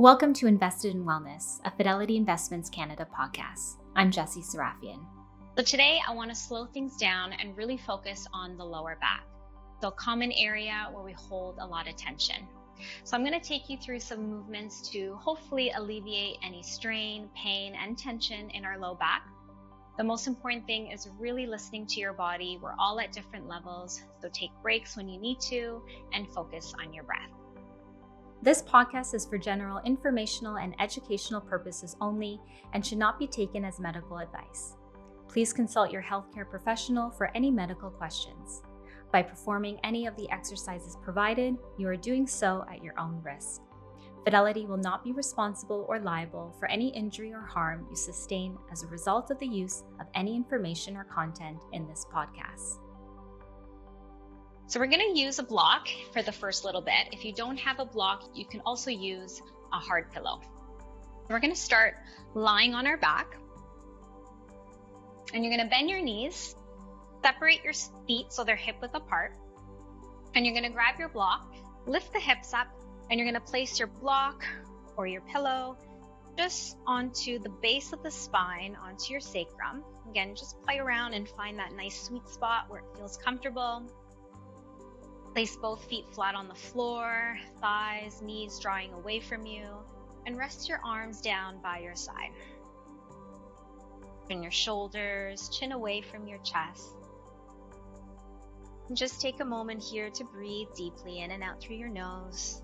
Welcome 0.00 0.32
to 0.32 0.46
Invested 0.46 0.94
in 0.94 1.04
Wellness, 1.04 1.60
a 1.66 1.70
Fidelity 1.70 2.16
Investments 2.16 2.70
Canada 2.70 3.06
podcast. 3.14 3.82
I'm 3.94 4.10
Jessie 4.10 4.40
Serafian. 4.40 5.06
So 5.58 5.62
today 5.62 6.00
I 6.08 6.14
want 6.14 6.30
to 6.30 6.34
slow 6.34 6.64
things 6.64 6.96
down 6.96 7.34
and 7.34 7.54
really 7.54 7.76
focus 7.76 8.26
on 8.32 8.56
the 8.56 8.64
lower 8.64 8.96
back, 8.98 9.26
the 9.82 9.90
common 9.90 10.32
area 10.32 10.88
where 10.90 11.04
we 11.04 11.12
hold 11.12 11.58
a 11.58 11.66
lot 11.66 11.86
of 11.86 11.96
tension. 11.96 12.48
So 13.04 13.14
I'm 13.14 13.22
going 13.26 13.38
to 13.38 13.46
take 13.46 13.68
you 13.68 13.76
through 13.76 14.00
some 14.00 14.26
movements 14.26 14.88
to 14.88 15.16
hopefully 15.16 15.70
alleviate 15.72 16.38
any 16.42 16.62
strain, 16.62 17.28
pain, 17.36 17.74
and 17.74 17.98
tension 17.98 18.48
in 18.48 18.64
our 18.64 18.78
low 18.78 18.94
back. 18.94 19.28
The 19.98 20.04
most 20.04 20.26
important 20.26 20.64
thing 20.64 20.92
is 20.92 21.10
really 21.18 21.44
listening 21.44 21.86
to 21.88 22.00
your 22.00 22.14
body. 22.14 22.58
We're 22.62 22.74
all 22.78 23.00
at 23.00 23.12
different 23.12 23.48
levels, 23.48 24.00
so 24.22 24.30
take 24.32 24.50
breaks 24.62 24.96
when 24.96 25.10
you 25.10 25.20
need 25.20 25.40
to 25.50 25.82
and 26.14 26.26
focus 26.26 26.72
on 26.82 26.94
your 26.94 27.04
breath. 27.04 27.39
This 28.42 28.62
podcast 28.62 29.12
is 29.12 29.26
for 29.26 29.36
general 29.36 29.82
informational 29.84 30.56
and 30.56 30.74
educational 30.80 31.42
purposes 31.42 31.94
only 32.00 32.40
and 32.72 32.84
should 32.84 32.96
not 32.96 33.18
be 33.18 33.26
taken 33.26 33.66
as 33.66 33.78
medical 33.78 34.16
advice. 34.16 34.76
Please 35.28 35.52
consult 35.52 35.90
your 35.90 36.02
healthcare 36.02 36.48
professional 36.48 37.10
for 37.10 37.30
any 37.36 37.50
medical 37.50 37.90
questions. 37.90 38.62
By 39.12 39.22
performing 39.22 39.78
any 39.84 40.06
of 40.06 40.16
the 40.16 40.30
exercises 40.30 40.96
provided, 41.02 41.58
you 41.76 41.86
are 41.88 41.96
doing 41.96 42.26
so 42.26 42.64
at 42.72 42.82
your 42.82 42.98
own 42.98 43.20
risk. 43.22 43.60
Fidelity 44.24 44.64
will 44.64 44.78
not 44.78 45.04
be 45.04 45.12
responsible 45.12 45.84
or 45.86 45.98
liable 45.98 46.56
for 46.58 46.66
any 46.70 46.88
injury 46.96 47.34
or 47.34 47.42
harm 47.42 47.86
you 47.90 47.96
sustain 47.96 48.56
as 48.72 48.82
a 48.82 48.86
result 48.86 49.30
of 49.30 49.38
the 49.38 49.46
use 49.46 49.84
of 50.00 50.06
any 50.14 50.34
information 50.34 50.96
or 50.96 51.04
content 51.04 51.58
in 51.74 51.86
this 51.86 52.06
podcast. 52.10 52.78
So 54.70 54.78
we're 54.78 54.86
to 55.12 55.18
use 55.18 55.40
a 55.40 55.42
block 55.42 55.88
for 56.12 56.22
the 56.22 56.30
first 56.30 56.64
little 56.64 56.80
bit. 56.80 57.08
If 57.10 57.24
you 57.24 57.32
don't 57.32 57.56
have 57.56 57.80
a 57.80 57.84
block, 57.84 58.30
you 58.34 58.44
can 58.44 58.60
also 58.64 58.92
use 58.92 59.42
a 59.72 59.78
hard 59.78 60.12
pillow. 60.12 60.40
We're 61.28 61.40
to 61.52 61.58
start 61.58 61.96
lying 62.34 62.72
on 62.72 62.86
our 62.86 62.96
back. 62.96 63.36
And 65.34 65.44
you're 65.44 65.52
to 65.64 65.68
bend 65.68 65.90
your 65.90 66.00
knees, 66.00 66.54
separate 67.20 67.64
your 67.64 67.72
feet 68.06 68.32
so 68.32 68.44
they're 68.44 68.54
hip 68.54 68.76
width 68.80 68.94
apart. 68.94 69.32
And 70.36 70.46
you're 70.46 70.54
to 70.62 70.72
grab 70.72 71.00
your 71.00 71.08
block, 71.08 71.52
lift 71.86 72.12
the 72.12 72.20
hips 72.20 72.54
up, 72.54 72.68
and 73.10 73.18
you're 73.18 73.26
to 73.40 73.50
place 73.50 73.76
your 73.76 73.88
block 73.88 74.44
or 74.96 75.08
your 75.08 75.22
pillow 75.22 75.76
just 76.38 76.76
onto 76.86 77.40
the 77.40 77.48
base 77.48 77.92
of 77.92 78.04
the 78.04 78.10
spine, 78.12 78.76
onto 78.80 79.10
your 79.10 79.20
sacrum. 79.20 79.82
Again, 80.08 80.36
just 80.36 80.62
play 80.62 80.78
around 80.78 81.14
and 81.14 81.28
find 81.28 81.58
that 81.58 81.72
nice 81.72 82.02
sweet 82.02 82.28
spot 82.28 82.66
where 82.68 82.82
it 82.82 82.86
feels 82.96 83.16
comfortable. 83.16 83.84
Place 85.34 85.56
both 85.56 85.84
feet 85.84 86.06
flat 86.12 86.34
on 86.34 86.48
the 86.48 86.54
floor, 86.54 87.38
thighs, 87.60 88.20
knees 88.20 88.58
drawing 88.58 88.92
away 88.92 89.20
from 89.20 89.46
you, 89.46 89.64
and 90.26 90.36
rest 90.36 90.68
your 90.68 90.80
arms 90.84 91.20
down 91.20 91.62
by 91.62 91.78
your 91.78 91.94
side. 91.94 92.32
Turn 94.28 94.42
your 94.42 94.50
shoulders, 94.50 95.48
chin 95.48 95.70
away 95.72 96.00
from 96.02 96.26
your 96.26 96.38
chest. 96.38 96.96
And 98.88 98.96
just 98.96 99.20
take 99.20 99.38
a 99.38 99.44
moment 99.44 99.82
here 99.82 100.10
to 100.10 100.24
breathe 100.24 100.68
deeply 100.74 101.20
in 101.20 101.30
and 101.30 101.44
out 101.44 101.60
through 101.60 101.76
your 101.76 101.88
nose. 101.88 102.60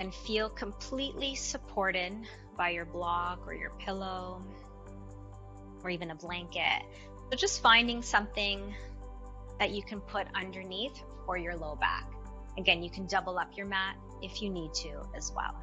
And 0.00 0.14
feel 0.14 0.48
completely 0.48 1.34
supported 1.34 2.14
by 2.56 2.70
your 2.70 2.86
block 2.86 3.46
or 3.46 3.52
your 3.52 3.72
pillow 3.78 4.42
or 5.84 5.90
even 5.90 6.10
a 6.10 6.14
blanket 6.14 6.82
so 7.30 7.36
just 7.36 7.60
finding 7.62 8.02
something 8.02 8.74
that 9.58 9.70
you 9.70 9.82
can 9.82 10.00
put 10.00 10.26
underneath 10.34 11.02
for 11.26 11.36
your 11.36 11.56
low 11.56 11.76
back. 11.76 12.10
Again, 12.56 12.82
you 12.82 12.90
can 12.90 13.06
double 13.06 13.38
up 13.38 13.56
your 13.56 13.66
mat 13.66 13.96
if 14.22 14.40
you 14.40 14.50
need 14.50 14.72
to 14.74 15.02
as 15.14 15.32
well. 15.34 15.54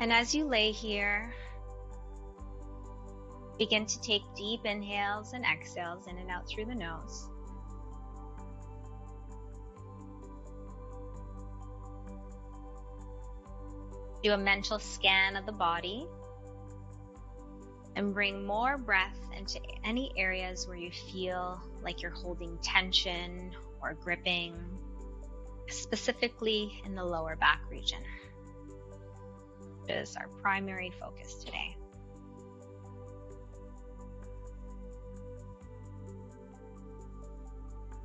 And 0.00 0.12
as 0.12 0.34
you 0.34 0.44
lay 0.44 0.72
here, 0.72 1.32
begin 3.58 3.86
to 3.86 4.00
take 4.00 4.22
deep 4.36 4.64
inhales 4.64 5.32
and 5.32 5.44
exhales 5.44 6.06
in 6.08 6.18
and 6.18 6.30
out 6.30 6.48
through 6.48 6.64
the 6.64 6.74
nose. 6.74 7.28
Do 14.22 14.32
a 14.32 14.38
mental 14.38 14.78
scan 14.78 15.36
of 15.36 15.44
the 15.44 15.52
body 15.52 16.06
and 17.96 18.12
bring 18.12 18.44
more 18.44 18.76
breath 18.76 19.18
into 19.36 19.60
any 19.84 20.12
areas 20.16 20.66
where 20.66 20.76
you 20.76 20.90
feel 21.12 21.60
like 21.82 22.02
you're 22.02 22.10
holding 22.10 22.58
tension 22.58 23.52
or 23.80 23.94
gripping, 23.94 24.54
specifically 25.68 26.82
in 26.84 26.94
the 26.94 27.04
lower 27.04 27.36
back 27.36 27.60
region. 27.70 28.00
Is 29.88 30.16
our 30.16 30.28
primary 30.40 30.90
focus 30.98 31.34
today. 31.44 31.76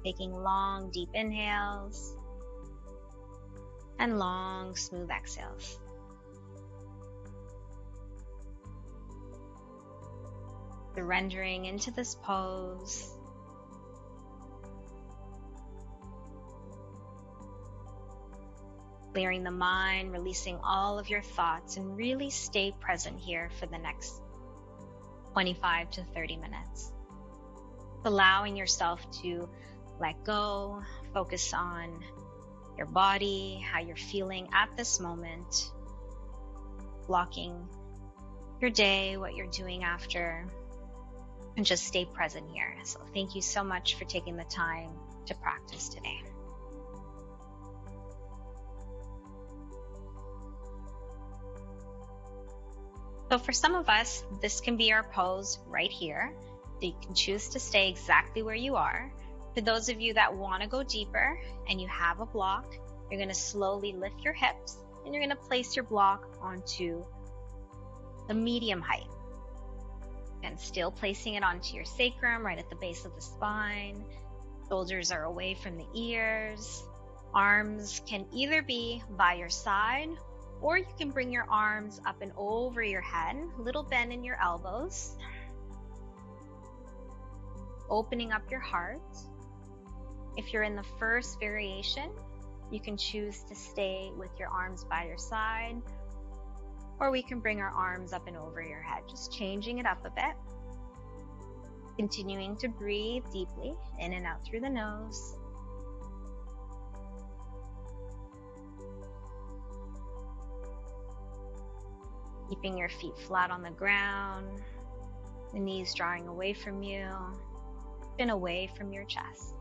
Taking 0.04 0.34
long, 0.34 0.92
deep 0.92 1.10
inhales 1.14 2.16
and 3.98 4.20
long, 4.20 4.76
smooth 4.76 5.10
exhales. 5.10 5.80
Surrendering 11.00 11.64
into 11.64 11.92
this 11.92 12.14
pose. 12.14 13.16
Clearing 19.14 19.46
the 19.46 19.52
mind, 19.52 20.12
releasing 20.12 20.60
all 20.62 21.00
of 21.00 21.10
your 21.10 21.22
thoughts, 21.22 21.78
and 21.78 21.96
really 21.96 22.30
stay 22.30 22.74
present 22.82 23.18
here 23.18 23.50
for 23.60 23.66
the 23.66 23.78
next 23.78 24.22
25 25.32 25.90
to 25.92 26.04
30 26.14 26.36
minutes. 26.36 26.92
Allowing 28.04 28.58
yourself 28.58 29.00
to 29.22 29.48
let 30.02 30.22
go, 30.26 30.84
focus 31.14 31.54
on 31.54 32.04
your 32.78 32.88
body, 32.88 33.66
how 33.72 33.80
you're 33.80 33.96
feeling 33.96 34.50
at 34.54 34.76
this 34.76 35.00
moment, 35.00 35.72
blocking 37.08 37.70
your 38.60 38.70
day, 38.70 39.16
what 39.16 39.36
you're 39.36 39.48
doing 39.48 39.86
after, 39.86 40.46
and 41.58 41.66
just 41.66 41.86
stay 41.86 42.06
present 42.06 42.46
here. 42.52 42.76
So, 42.84 43.00
thank 43.14 43.36
you 43.36 43.42
so 43.42 43.64
much 43.64 43.96
for 43.96 44.06
taking 44.06 44.38
the 44.38 44.46
time 44.46 44.92
to 45.28 45.36
practice 45.36 45.90
today. 45.90 46.22
So, 53.30 53.38
for 53.38 53.52
some 53.52 53.76
of 53.76 53.90
us, 53.90 54.24
this 54.42 54.60
can 54.60 54.76
be 54.76 54.92
our 54.92 55.04
pose 55.04 55.60
right 55.68 55.92
here. 55.92 56.34
So 56.80 56.86
you 56.88 56.96
can 57.02 57.14
choose 57.14 57.50
to 57.50 57.60
stay 57.60 57.90
exactly 57.90 58.42
where 58.42 58.56
you 58.56 58.76
are. 58.76 59.12
For 59.54 59.62
those 59.62 59.90
of 59.90 60.00
you 60.00 60.14
that 60.14 60.36
want 60.36 60.64
to 60.64 60.70
go 60.70 60.82
deeper 60.82 61.40
and 61.68 61.82
you 61.82 61.88
have 61.90 62.22
a 62.22 62.26
block, 62.26 62.74
you're 63.10 63.20
going 63.20 63.30
to 63.30 63.36
slowly 63.36 63.94
lift 63.94 64.22
your 64.22 64.34
hips 64.34 64.78
and 65.04 65.14
you're 65.14 65.24
going 65.24 65.36
to 65.36 65.44
place 65.44 65.76
your 65.76 65.84
block 65.84 66.38
onto 66.42 67.04
the 68.28 68.34
medium 68.34 68.82
height 68.82 69.08
and 70.44 70.60
still 70.60 70.92
placing 70.92 71.36
it 71.36 71.44
onto 71.44 71.76
your 71.76 71.86
sacrum 71.86 72.46
right 72.46 72.60
at 72.60 72.70
the 72.70 72.76
base 72.76 73.06
of 73.06 73.16
the 73.16 73.22
spine. 73.22 74.04
Shoulders 74.68 75.12
are 75.12 75.24
away 75.24 75.56
from 75.56 75.78
the 75.78 75.88
ears. 75.96 76.84
Arms 77.34 78.02
can 78.08 78.26
either 78.34 78.62
be 78.62 79.04
by 79.10 79.34
your 79.36 79.50
side 79.50 80.10
or 80.62 80.78
you 80.78 80.86
can 80.98 81.12
bring 81.12 81.32
your 81.32 81.46
arms 81.50 82.02
up 82.06 82.22
and 82.22 82.32
over 82.38 82.84
your 82.84 83.02
head, 83.02 83.38
little 83.58 83.84
bend 83.84 84.12
in 84.12 84.24
your 84.24 84.38
elbows. 84.42 85.16
Opening 87.90 88.32
up 88.32 88.50
your 88.52 88.60
heart. 88.60 89.02
If 90.38 90.54
you're 90.54 90.64
in 90.64 90.76
the 90.76 90.86
first 91.00 91.40
variation, 91.40 92.10
you 92.72 92.80
can 92.80 92.98
choose 92.98 93.42
to 93.44 93.56
stay 93.56 94.12
with 94.18 94.30
your 94.38 94.50
arms 94.50 94.84
by 94.84 95.06
your 95.06 95.18
side 95.18 95.82
or 97.00 97.12
we 97.12 97.22
can 97.22 97.40
bring 97.40 97.60
our 97.60 97.72
arms 97.72 98.14
up 98.14 98.28
and 98.28 98.36
over 98.36 98.62
your 98.62 98.82
head, 98.82 99.04
just 99.10 99.32
changing 99.32 99.78
it 99.78 99.86
up 99.86 100.06
a 100.06 100.10
bit. 100.10 100.36
Continuing 101.98 102.56
to 102.58 102.68
breathe 102.68 103.24
deeply 103.32 103.76
in 104.00 104.14
and 104.14 104.26
out 104.26 104.46
through 104.46 104.62
the 104.62 104.70
nose. 104.70 105.36
Keeping 112.50 112.78
your 112.78 112.90
feet 112.90 113.18
flat 113.28 113.52
on 113.52 113.62
the 113.62 113.70
ground, 113.70 114.62
the 115.54 115.60
knees 115.60 115.94
drawing 115.94 116.28
away 116.28 116.54
from 116.54 116.82
you 116.82 117.08
and 118.18 118.32
away 118.32 118.70
from 118.76 118.92
your 118.92 119.06
chest. 119.06 119.59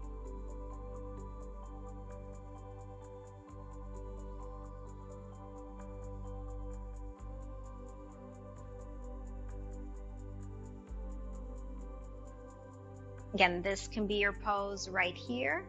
Again, 13.39 13.63
this 13.63 13.87
can 13.87 14.09
be 14.09 14.17
your 14.17 14.33
pose 14.33 14.89
right 14.89 15.17
here 15.17 15.63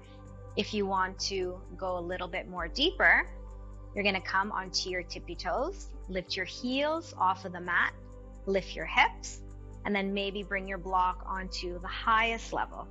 If 0.58 0.74
you 0.74 0.88
want 0.88 1.20
to 1.28 1.62
go 1.78 2.00
a 2.00 2.02
little 2.02 2.28
bit 2.28 2.48
more 2.48 2.68
deeper, 2.68 3.30
you're 3.94 4.04
going 4.04 4.16
to 4.16 4.28
come 4.28 4.52
onto 4.52 4.90
your 4.90 5.04
tippy 5.04 5.36
toes, 5.36 5.88
lift 6.08 6.36
your 6.36 6.48
heels 6.48 7.14
off 7.16 7.46
of 7.46 7.52
the 7.52 7.62
mat, 7.62 7.94
lift 8.48 8.76
your 8.76 8.88
hips, 8.88 9.42
and 9.86 9.96
then 9.96 10.16
maybe 10.16 10.42
bring 10.42 10.68
your 10.68 10.80
block 10.80 11.24
onto 11.28 11.80
the 11.80 11.88
highest 11.88 12.54
level. 12.54 12.88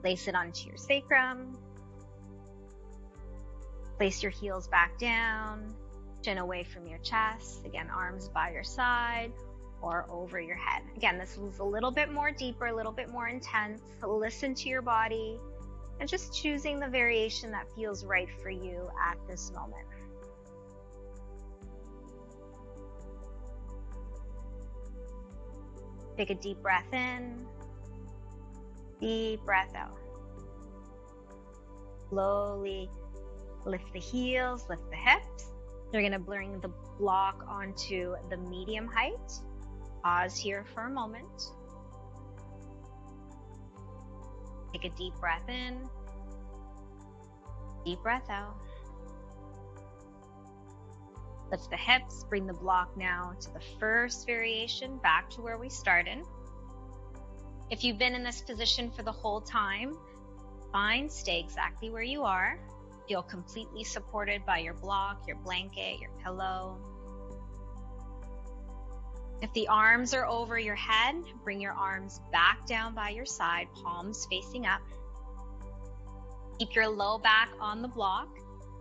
Place 0.00 0.28
it 0.28 0.36
onto 0.36 0.68
your 0.68 0.76
sacrum. 0.76 1.58
Place 3.96 4.22
your 4.22 4.30
heels 4.30 4.68
back 4.68 4.96
down, 4.96 5.74
chin 6.22 6.38
away 6.38 6.62
from 6.62 6.86
your 6.86 7.00
chest. 7.00 7.66
Again, 7.66 7.88
arms 7.90 8.28
by 8.28 8.52
your 8.52 8.62
side 8.62 9.32
or 9.82 10.06
over 10.10 10.40
your 10.40 10.56
head. 10.56 10.82
Again, 10.96 11.18
this 11.18 11.36
is 11.36 11.58
a 11.58 11.64
little 11.64 11.90
bit 11.90 12.12
more 12.12 12.30
deeper, 12.30 12.66
a 12.66 12.74
little 12.74 12.92
bit 12.92 13.08
more 13.08 13.28
intense. 13.28 13.80
Listen 14.02 14.54
to 14.54 14.68
your 14.68 14.82
body 14.82 15.38
and 16.00 16.08
just 16.08 16.34
choosing 16.34 16.80
the 16.80 16.88
variation 16.88 17.50
that 17.52 17.66
feels 17.74 18.04
right 18.04 18.28
for 18.42 18.50
you 18.50 18.90
at 19.08 19.16
this 19.28 19.52
moment. 19.52 19.86
Take 26.16 26.30
a 26.30 26.34
deep 26.34 26.60
breath 26.60 26.92
in, 26.92 27.46
deep 29.00 29.40
breath 29.44 29.74
out. 29.74 29.96
Slowly 32.10 32.90
lift 33.64 33.92
the 33.92 34.00
heels, 34.00 34.66
lift 34.68 34.82
the 34.90 34.96
hips. 34.96 35.50
You're 35.92 36.02
going 36.02 36.12
to 36.12 36.18
bring 36.18 36.60
the 36.60 36.70
block 36.98 37.44
onto 37.48 38.16
the 38.28 38.36
medium 38.36 38.86
height. 38.86 39.32
Pause 40.02 40.38
here 40.38 40.64
for 40.74 40.82
a 40.82 40.90
moment. 40.90 41.52
Take 44.72 44.84
a 44.84 44.96
deep 44.96 45.14
breath 45.20 45.48
in, 45.48 45.88
deep 47.84 48.00
breath 48.02 48.30
out. 48.30 48.56
Lift 51.50 51.68
the 51.70 51.76
hips, 51.76 52.24
bring 52.28 52.46
the 52.46 52.52
block 52.52 52.96
now 52.96 53.32
to 53.40 53.52
the 53.52 53.60
first 53.80 54.24
variation 54.24 54.98
back 54.98 55.28
to 55.30 55.40
where 55.40 55.58
we 55.58 55.68
started. 55.68 56.18
If 57.70 57.82
you've 57.84 57.98
been 57.98 58.14
in 58.14 58.22
this 58.22 58.40
position 58.40 58.90
for 58.90 59.02
the 59.02 59.12
whole 59.12 59.40
time, 59.40 59.96
fine, 60.72 61.08
stay 61.10 61.40
exactly 61.40 61.90
where 61.90 62.02
you 62.02 62.22
are. 62.22 62.58
Feel 63.08 63.22
completely 63.22 63.82
supported 63.82 64.46
by 64.46 64.58
your 64.58 64.74
block, 64.74 65.24
your 65.26 65.36
blanket, 65.36 66.00
your 66.00 66.10
pillow. 66.22 66.78
If 69.42 69.52
the 69.54 69.68
arms 69.68 70.12
are 70.12 70.26
over 70.26 70.58
your 70.58 70.74
head, 70.74 71.16
bring 71.44 71.60
your 71.60 71.72
arms 71.72 72.20
back 72.30 72.66
down 72.66 72.94
by 72.94 73.10
your 73.10 73.24
side, 73.24 73.68
palms 73.82 74.26
facing 74.28 74.66
up. 74.66 74.82
Keep 76.58 76.74
your 76.74 76.88
low 76.88 77.16
back 77.16 77.48
on 77.58 77.80
the 77.80 77.88
block, 77.88 78.28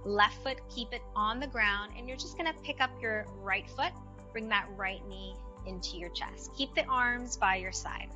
left 0.03 0.43
foot, 0.43 0.59
keep 0.69 0.91
it 0.91 1.01
on 1.15 1.39
the 1.39 1.47
ground, 1.47 1.93
and 1.97 2.09
you're 2.09 2.17
just 2.17 2.37
gonna 2.37 2.53
pick 2.61 2.81
up 2.81 2.91
your 3.01 3.25
right 3.41 3.69
foot, 3.69 3.93
bring 4.33 4.49
that 4.49 4.67
right 4.75 5.05
knee 5.07 5.33
into 5.65 5.97
your 5.97 6.09
chest. 6.09 6.53
Keep 6.57 6.75
the 6.75 6.85
arms 6.85 7.37
by 7.37 7.55
your 7.55 7.71
side. 7.71 8.09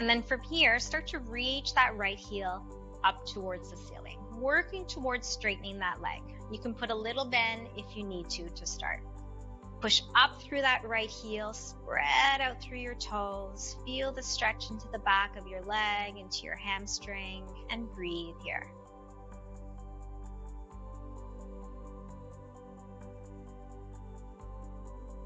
And 0.00 0.08
then 0.08 0.22
from 0.22 0.42
here, 0.42 0.78
start 0.78 1.06
to 1.08 1.18
reach 1.18 1.74
that 1.74 1.96
right 1.96 2.18
heel 2.18 2.62
up 3.04 3.26
towards 3.26 3.70
the 3.70 3.76
ceiling, 3.76 4.18
working 4.38 4.86
towards 4.86 5.26
straightening 5.26 5.78
that 5.78 6.00
leg. 6.02 6.20
You 6.52 6.58
can 6.58 6.74
put 6.74 6.90
a 6.90 6.94
little 6.94 7.24
bend 7.24 7.68
if 7.76 7.96
you 7.96 8.04
need 8.04 8.28
to 8.30 8.48
to 8.50 8.66
start. 8.66 9.00
Push 9.80 10.02
up 10.16 10.42
through 10.42 10.60
that 10.62 10.82
right 10.84 11.08
heel, 11.08 11.52
spread 11.52 12.40
out 12.40 12.60
through 12.60 12.78
your 12.78 12.96
toes. 12.96 13.76
Feel 13.86 14.10
the 14.10 14.22
stretch 14.22 14.70
into 14.70 14.88
the 14.88 14.98
back 14.98 15.36
of 15.36 15.46
your 15.46 15.62
leg, 15.62 16.16
into 16.16 16.44
your 16.44 16.56
hamstring, 16.56 17.44
and 17.70 17.88
breathe 17.94 18.34
here. 18.44 18.66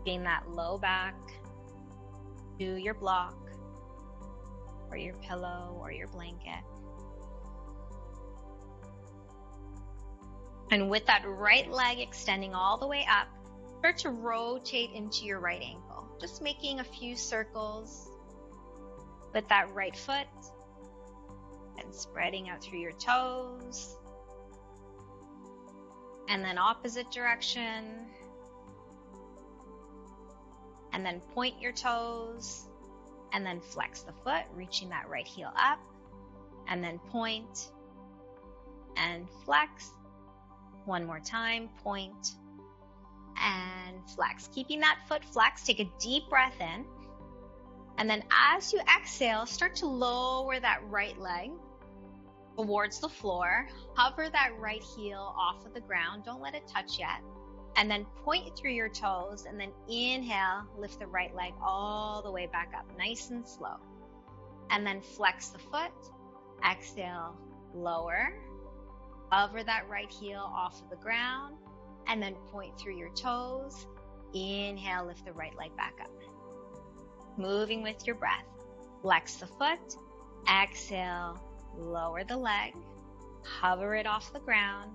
Gain 0.05 0.23
that 0.25 0.51
low 0.51 0.77
back 0.77 1.15
to 2.59 2.77
your 2.77 2.95
block 2.95 3.37
or 4.91 4.99
your 4.99 5.15
pillow 5.15 5.77
or 5.81 5.91
your 5.91 6.09
blanket. 6.09 6.63
And 10.71 10.91
with 10.91 11.07
that 11.07 11.23
right 11.27 11.71
leg 11.71 12.01
extending 12.01 12.55
all 12.55 12.77
the 12.77 12.87
way 12.87 13.07
up, 13.11 13.29
start 13.83 13.99
to 13.99 14.11
rotate 14.11 14.93
into 14.95 15.25
your 15.25 15.41
right 15.41 15.61
ankle, 15.61 16.07
just 16.21 16.41
making 16.41 16.79
a 16.79 16.85
few 16.85 17.17
circles 17.17 18.09
with 19.35 19.49
that 19.49 19.69
right 19.75 19.97
foot 19.97 20.29
and 21.77 21.93
spreading 21.93 22.49
out 22.49 22.63
through 22.63 22.79
your 22.79 22.93
toes. 22.93 23.97
And 26.29 26.45
then 26.45 26.59
opposite 26.59 27.11
direction. 27.11 28.07
And 30.93 31.05
then 31.05 31.21
point 31.35 31.61
your 31.61 31.73
toes 31.73 32.69
and 33.33 33.45
then 33.45 33.61
flex 33.61 34.03
the 34.03 34.13
foot, 34.23 34.45
reaching 34.55 34.91
that 34.91 35.09
right 35.09 35.27
heel 35.27 35.51
up. 35.57 35.81
And 36.69 36.85
then 36.85 37.01
point 37.11 37.73
and 38.97 39.27
flex. 39.45 39.91
One 40.85 41.05
more 41.05 41.19
time, 41.19 41.69
point 41.83 42.37
and 43.43 44.09
flex. 44.11 44.49
Keeping 44.49 44.81
that 44.81 44.99
foot 45.09 45.25
flexed, 45.25 45.67
take 45.67 45.81
a 45.81 45.91
deep 46.01 46.29
breath 46.29 46.61
in. 46.61 46.85
And 47.99 48.09
then 48.09 48.25
as 48.31 48.73
you 48.73 48.81
exhale, 48.81 49.47
start 49.47 49.75
to 49.77 49.87
lower 49.87 50.59
that 50.59 50.81
right 50.89 51.19
leg 51.19 51.51
towards 52.57 53.01
the 53.01 53.09
floor. 53.09 53.69
Hover 53.95 54.29
that 54.31 54.51
right 54.59 54.83
heel 54.97 55.35
off 55.37 55.67
of 55.67 55.75
the 55.75 55.81
ground. 55.81 56.25
Don't 56.25 56.41
let 56.41 56.55
it 56.55 56.67
touch 56.67 56.99
yet. 56.99 57.21
And 57.77 57.91
then 57.91 58.05
point 58.25 58.57
through 58.57 58.73
your 58.73 58.89
toes 58.89 59.47
and 59.49 59.59
then 59.59 59.73
inhale, 59.89 60.65
lift 60.77 60.99
the 60.99 61.07
right 61.07 61.35
leg 61.35 61.55
all 61.63 62.23
the 62.23 62.31
way 62.31 62.47
back 62.47 62.73
up, 62.77 62.87
nice 62.99 63.31
and 63.31 63.47
slow. 63.47 63.77
And 64.71 64.87
then 64.87 65.01
flex 65.01 65.49
the 65.49 65.59
foot. 65.59 65.93
Exhale, 66.71 67.37
lower. 67.75 68.35
Hover 69.31 69.65
that 69.65 69.89
right 69.89 70.11
heel 70.11 70.51
off 70.55 70.83
of 70.83 70.91
the 70.91 70.97
ground 70.97 71.57
and 72.07 72.23
then 72.23 72.35
point 72.51 72.79
through 72.79 72.97
your 72.97 73.11
toes. 73.11 73.87
Inhale, 74.35 75.07
lift 75.07 75.25
the 75.25 75.33
right 75.33 75.57
leg 75.59 75.77
back 75.77 75.95
up. 76.01 76.11
Moving 77.37 77.83
with 77.83 78.07
your 78.07 78.17
breath. 78.17 78.45
Flex 79.03 79.37
the 79.37 79.47
foot. 79.47 79.97
Exhale, 80.49 81.39
lower 81.77 82.25
the 82.25 82.37
leg. 82.37 82.75
Hover 83.45 83.95
it 83.95 84.07
off 84.07 84.33
the 84.33 84.41
ground. 84.41 84.91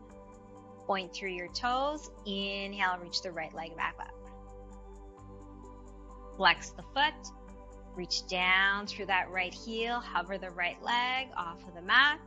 Point 0.86 1.14
through 1.14 1.32
your 1.32 1.50
toes. 1.50 2.10
Inhale, 2.26 2.98
reach 3.02 3.22
the 3.22 3.32
right 3.32 3.54
leg 3.54 3.76
back 3.76 3.96
up. 4.00 4.14
Flex 6.38 6.70
the 6.70 6.84
foot. 6.94 7.32
Reach 7.96 8.28
down 8.28 8.86
through 8.86 9.08
that 9.08 9.30
right 9.32 9.54
heel. 9.54 10.00
Hover 10.00 10.38
the 10.38 10.52
right 10.52 10.82
leg 10.84 11.30
off 11.36 11.68
of 11.68 11.74
the 11.74 11.82
mat. 11.82 12.20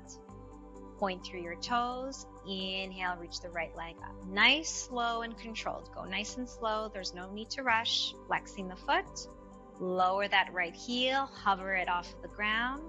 Point 0.98 1.24
through 1.24 1.42
your 1.42 1.54
toes. 1.56 2.26
Inhale, 2.46 3.16
reach 3.18 3.40
the 3.40 3.50
right 3.50 3.74
leg 3.76 3.96
up. 4.02 4.14
Nice, 4.26 4.70
slow, 4.70 5.22
and 5.22 5.36
controlled. 5.36 5.90
Go 5.94 6.04
nice 6.04 6.36
and 6.36 6.48
slow. 6.48 6.90
There's 6.92 7.14
no 7.14 7.30
need 7.32 7.50
to 7.50 7.62
rush. 7.62 8.14
Flexing 8.26 8.68
the 8.68 8.76
foot. 8.76 9.28
Lower 9.78 10.26
that 10.28 10.52
right 10.52 10.74
heel. 10.74 11.28
Hover 11.44 11.74
it 11.74 11.88
off 11.88 12.12
the 12.22 12.28
ground. 12.28 12.82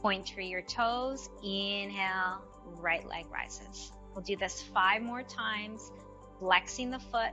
Point 0.00 0.26
through 0.26 0.44
your 0.44 0.62
toes. 0.62 1.30
Inhale, 1.42 2.42
right 2.76 3.06
leg 3.08 3.26
rises. 3.30 3.92
We'll 4.14 4.24
do 4.24 4.36
this 4.36 4.62
five 4.74 5.02
more 5.02 5.22
times. 5.22 5.92
Flexing 6.38 6.90
the 6.90 6.98
foot. 6.98 7.32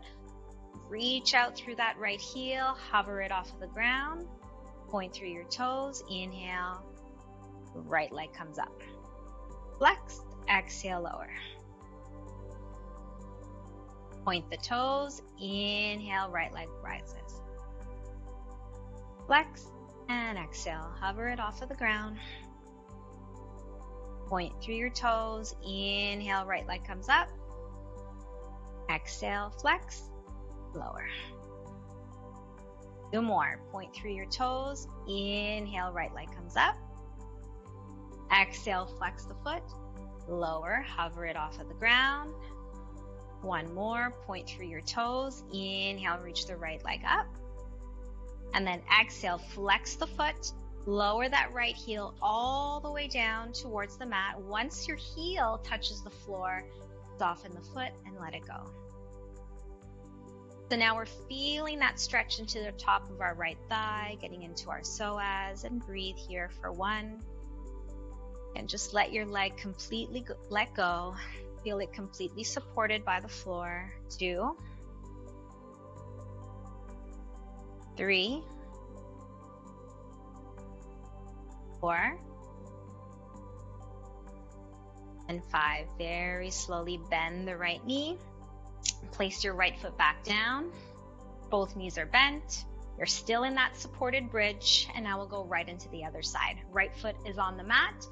Reach 0.88 1.34
out 1.34 1.56
through 1.56 1.76
that 1.76 1.98
right 1.98 2.22
heel. 2.22 2.78
Hover 2.92 3.22
it 3.22 3.32
off 3.32 3.52
the 3.60 3.68
ground. 3.68 4.28
Point 4.90 5.14
through 5.14 5.30
your 5.30 5.46
toes. 5.46 6.04
Inhale. 6.10 6.84
Right 7.74 8.12
leg 8.12 8.34
comes 8.34 8.60
up 8.60 8.82
flexed, 9.80 10.29
exhale, 10.50 11.02
lower. 11.02 11.30
Point 14.26 14.50
the 14.50 14.58
toes, 14.58 15.22
inhale, 15.42 16.30
right 16.30 16.54
leg 16.54 16.68
rises. 16.84 17.42
Flex 19.28 19.68
and 20.10 20.38
exhale, 20.38 20.92
hover 21.00 21.30
it 21.30 21.40
off 21.40 21.62
of 21.62 21.70
the 21.70 21.76
ground. 21.76 22.18
Point 24.28 24.54
through 24.62 24.76
your 24.76 24.90
toes, 24.90 25.56
inhale, 25.64 26.46
right 26.46 26.68
leg 26.68 26.86
comes 26.86 27.10
up. 27.10 27.28
Exhale, 28.90 29.52
flex, 29.62 30.04
lower. 30.74 31.08
Two 33.12 33.22
more. 33.22 33.60
Point 33.72 33.94
through 33.96 34.12
your 34.12 34.28
toes, 34.28 34.88
inhale, 35.08 35.92
right 35.92 36.14
leg 36.14 36.28
comes 36.36 36.56
up. 36.56 36.76
Exhale, 38.32 38.86
flex 38.86 39.26
the 39.26 39.36
foot. 39.44 39.64
Lower, 40.30 40.86
hover 40.88 41.26
it 41.26 41.36
off 41.36 41.60
of 41.60 41.68
the 41.68 41.74
ground. 41.74 42.34
One 43.42 43.74
more, 43.74 44.14
point 44.26 44.48
through 44.48 44.68
your 44.68 44.82
toes. 44.82 45.44
Inhale, 45.52 46.20
reach 46.24 46.46
the 46.46 46.56
right 46.56 46.84
leg 46.86 47.02
up. 47.08 47.28
And 48.54 48.66
then 48.66 48.82
exhale, 49.02 49.38
flex 49.38 49.96
the 49.96 50.08
foot. 50.08 50.52
Lower 50.86 51.28
that 51.28 51.54
right 51.54 51.76
heel 51.76 52.14
all 52.22 52.80
the 52.80 52.92
way 52.92 53.08
down 53.08 53.54
towards 53.54 53.98
the 53.98 54.06
mat. 54.06 54.40
Once 54.40 54.88
your 54.88 54.98
heel 54.98 55.62
touches 55.64 56.04
the 56.04 56.10
floor, 56.10 56.64
soften 57.18 57.54
the 57.54 57.62
foot 57.62 57.92
and 58.06 58.18
let 58.20 58.34
it 58.34 58.46
go. 58.46 58.70
So 60.70 60.76
now 60.76 60.96
we're 60.96 61.08
feeling 61.28 61.80
that 61.80 62.00
stretch 62.00 62.40
into 62.40 62.60
the 62.60 62.72
top 62.74 63.10
of 63.10 63.22
our 63.22 63.34
right 63.34 63.58
thigh, 63.70 64.18
getting 64.22 64.44
into 64.44 64.70
our 64.70 64.82
psoas, 64.82 65.64
and 65.64 65.84
breathe 65.84 66.18
here 66.18 66.52
for 66.62 66.72
one. 66.72 67.22
And 68.60 68.68
just 68.68 68.94
let 68.94 69.14
your 69.14 69.26
leg 69.26 69.56
completely 69.56 70.20
go- 70.20 70.36
let 70.50 70.74
go. 70.74 71.16
Feel 71.64 71.80
it 71.80 71.94
completely 71.94 72.44
supported 72.44 73.06
by 73.06 73.22
the 73.22 73.28
floor. 73.30 73.90
Two, 74.10 74.58
three, 77.96 78.44
four, 81.80 82.20
and 85.30 85.42
five. 85.46 85.88
Very 85.98 86.50
slowly 86.50 87.00
bend 87.10 87.48
the 87.48 87.56
right 87.56 87.84
knee. 87.86 88.18
Place 89.12 89.42
your 89.42 89.54
right 89.54 89.80
foot 89.80 89.98
back 89.98 90.22
down. 90.26 90.74
Both 91.50 91.78
knees 91.78 91.98
are 91.98 92.08
bent. 92.08 92.66
You're 92.98 93.08
still 93.08 93.44
in 93.44 93.56
that 93.56 93.78
supported 93.78 94.30
bridge, 94.30 94.90
and 94.94 95.06
now 95.06 95.18
we'll 95.18 95.28
go 95.28 95.46
right 95.46 95.68
into 95.70 95.88
the 95.88 96.04
other 96.04 96.22
side. 96.22 96.58
Right 96.74 96.94
foot 96.98 97.16
is 97.26 97.38
on 97.38 97.56
the 97.56 97.64
mat. 97.64 98.06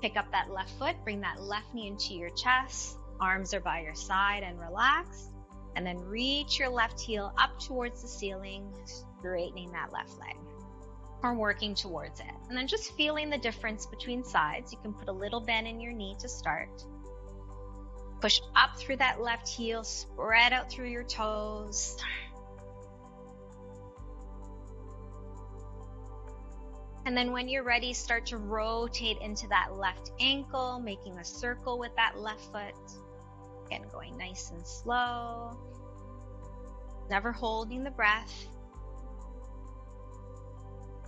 Pick 0.00 0.16
up 0.16 0.30
that 0.32 0.50
left 0.50 0.70
foot, 0.78 0.96
bring 1.04 1.20
that 1.22 1.42
left 1.42 1.74
knee 1.74 1.88
into 1.88 2.14
your 2.14 2.30
chest. 2.30 2.96
Arms 3.20 3.52
are 3.52 3.60
by 3.60 3.80
your 3.80 3.94
side 3.94 4.42
and 4.44 4.60
relax. 4.60 5.30
And 5.76 5.86
then 5.86 5.98
reach 5.98 6.58
your 6.58 6.68
left 6.68 7.00
heel 7.00 7.32
up 7.38 7.58
towards 7.60 8.02
the 8.02 8.08
ceiling, 8.08 8.72
straightening 9.18 9.72
that 9.72 9.92
left 9.92 10.18
leg 10.18 10.36
or 11.22 11.34
working 11.34 11.74
towards 11.74 12.20
it. 12.20 12.26
And 12.48 12.56
then 12.56 12.66
just 12.66 12.92
feeling 12.96 13.30
the 13.30 13.38
difference 13.38 13.86
between 13.86 14.24
sides. 14.24 14.72
You 14.72 14.78
can 14.78 14.92
put 14.92 15.08
a 15.08 15.12
little 15.12 15.40
bend 15.40 15.66
in 15.66 15.80
your 15.80 15.92
knee 15.92 16.16
to 16.20 16.28
start. 16.28 16.84
Push 18.20 18.40
up 18.56 18.76
through 18.76 18.96
that 18.96 19.20
left 19.20 19.48
heel, 19.48 19.84
spread 19.84 20.52
out 20.52 20.70
through 20.70 20.88
your 20.88 21.04
toes. 21.04 21.96
And 27.08 27.16
then 27.16 27.32
when 27.32 27.48
you're 27.48 27.64
ready, 27.64 27.94
start 27.94 28.26
to 28.26 28.36
rotate 28.36 29.16
into 29.22 29.48
that 29.48 29.72
left 29.72 30.10
ankle, 30.20 30.78
making 30.78 31.16
a 31.16 31.24
circle 31.24 31.78
with 31.78 31.96
that 31.96 32.18
left 32.18 32.52
foot. 32.52 32.74
Again, 33.64 33.86
going 33.90 34.18
nice 34.18 34.50
and 34.50 34.66
slow. 34.66 35.56
Never 37.08 37.32
holding 37.32 37.82
the 37.82 37.90
breath. 37.90 38.46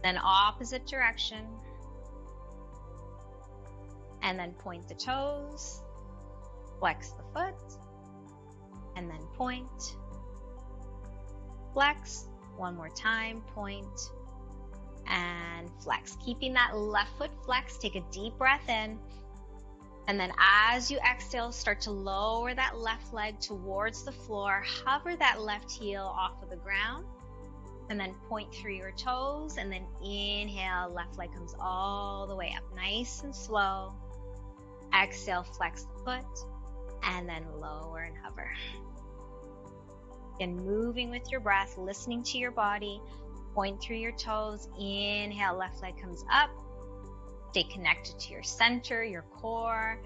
Then 0.02 0.18
opposite 0.24 0.86
direction. 0.86 1.46
And 4.22 4.38
then 4.38 4.52
point 4.54 4.88
the 4.88 4.94
toes 4.94 5.82
flex 6.78 7.10
the 7.10 7.24
foot, 7.34 7.78
and 8.96 9.10
then 9.10 9.20
point, 9.36 9.96
flex, 11.74 12.24
one 12.56 12.74
more 12.74 12.88
time, 12.88 13.42
point, 13.54 14.00
and 15.06 15.69
flex. 15.82 16.16
Keeping 16.24 16.52
that 16.54 16.76
left 16.76 17.16
foot 17.18 17.30
flex, 17.44 17.78
take 17.78 17.96
a 17.96 18.02
deep 18.12 18.36
breath 18.38 18.68
in. 18.68 18.98
And 20.08 20.18
then 20.18 20.32
as 20.38 20.90
you 20.90 20.98
exhale, 20.98 21.52
start 21.52 21.80
to 21.82 21.90
lower 21.90 22.54
that 22.54 22.78
left 22.78 23.12
leg 23.12 23.38
towards 23.40 24.04
the 24.04 24.12
floor. 24.12 24.64
Hover 24.84 25.14
that 25.16 25.40
left 25.40 25.70
heel 25.70 26.02
off 26.02 26.42
of 26.42 26.50
the 26.50 26.56
ground. 26.56 27.06
And 27.90 27.98
then 27.98 28.14
point 28.28 28.52
through 28.54 28.74
your 28.74 28.92
toes. 28.92 29.56
And 29.56 29.72
then 29.72 29.86
inhale, 30.02 30.90
left 30.90 31.18
leg 31.18 31.32
comes 31.32 31.54
all 31.60 32.26
the 32.26 32.34
way 32.34 32.54
up. 32.56 32.64
Nice 32.74 33.22
and 33.22 33.34
slow. 33.34 33.92
Exhale, 34.92 35.44
flex 35.44 35.84
the 35.84 36.04
foot 36.04 36.44
and 37.02 37.28
then 37.28 37.44
lower 37.60 38.00
and 38.00 38.16
hover. 38.16 38.50
And 40.40 40.64
moving 40.64 41.10
with 41.10 41.30
your 41.30 41.40
breath, 41.40 41.76
listening 41.76 42.22
to 42.24 42.38
your 42.38 42.50
body, 42.50 43.00
point 43.54 43.80
through 43.80 43.96
your 43.96 44.12
toes. 44.12 44.68
Inhale, 44.78 45.56
left 45.56 45.82
leg 45.82 46.00
comes 46.00 46.24
up. 46.32 46.50
Stay 47.50 47.64
connected 47.64 48.18
to 48.18 48.32
your 48.32 48.42
center, 48.42 49.02
your 49.02 49.22
core. 49.22 50.00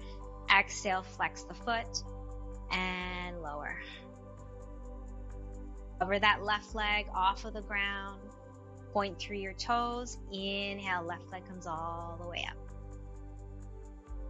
Exhale, 0.55 1.03
flex 1.03 1.43
the 1.43 1.53
foot 1.53 2.03
and 2.71 3.41
lower. 3.41 3.79
Cover 5.99 6.19
that 6.19 6.43
left 6.43 6.75
leg 6.75 7.07
off 7.13 7.45
of 7.45 7.53
the 7.53 7.61
ground. 7.61 8.21
Point 8.93 9.19
through 9.19 9.37
your 9.37 9.53
toes. 9.53 10.17
Inhale, 10.31 11.03
left 11.03 11.31
leg 11.31 11.47
comes 11.47 11.67
all 11.67 12.17
the 12.21 12.27
way 12.27 12.47
up. 12.49 12.57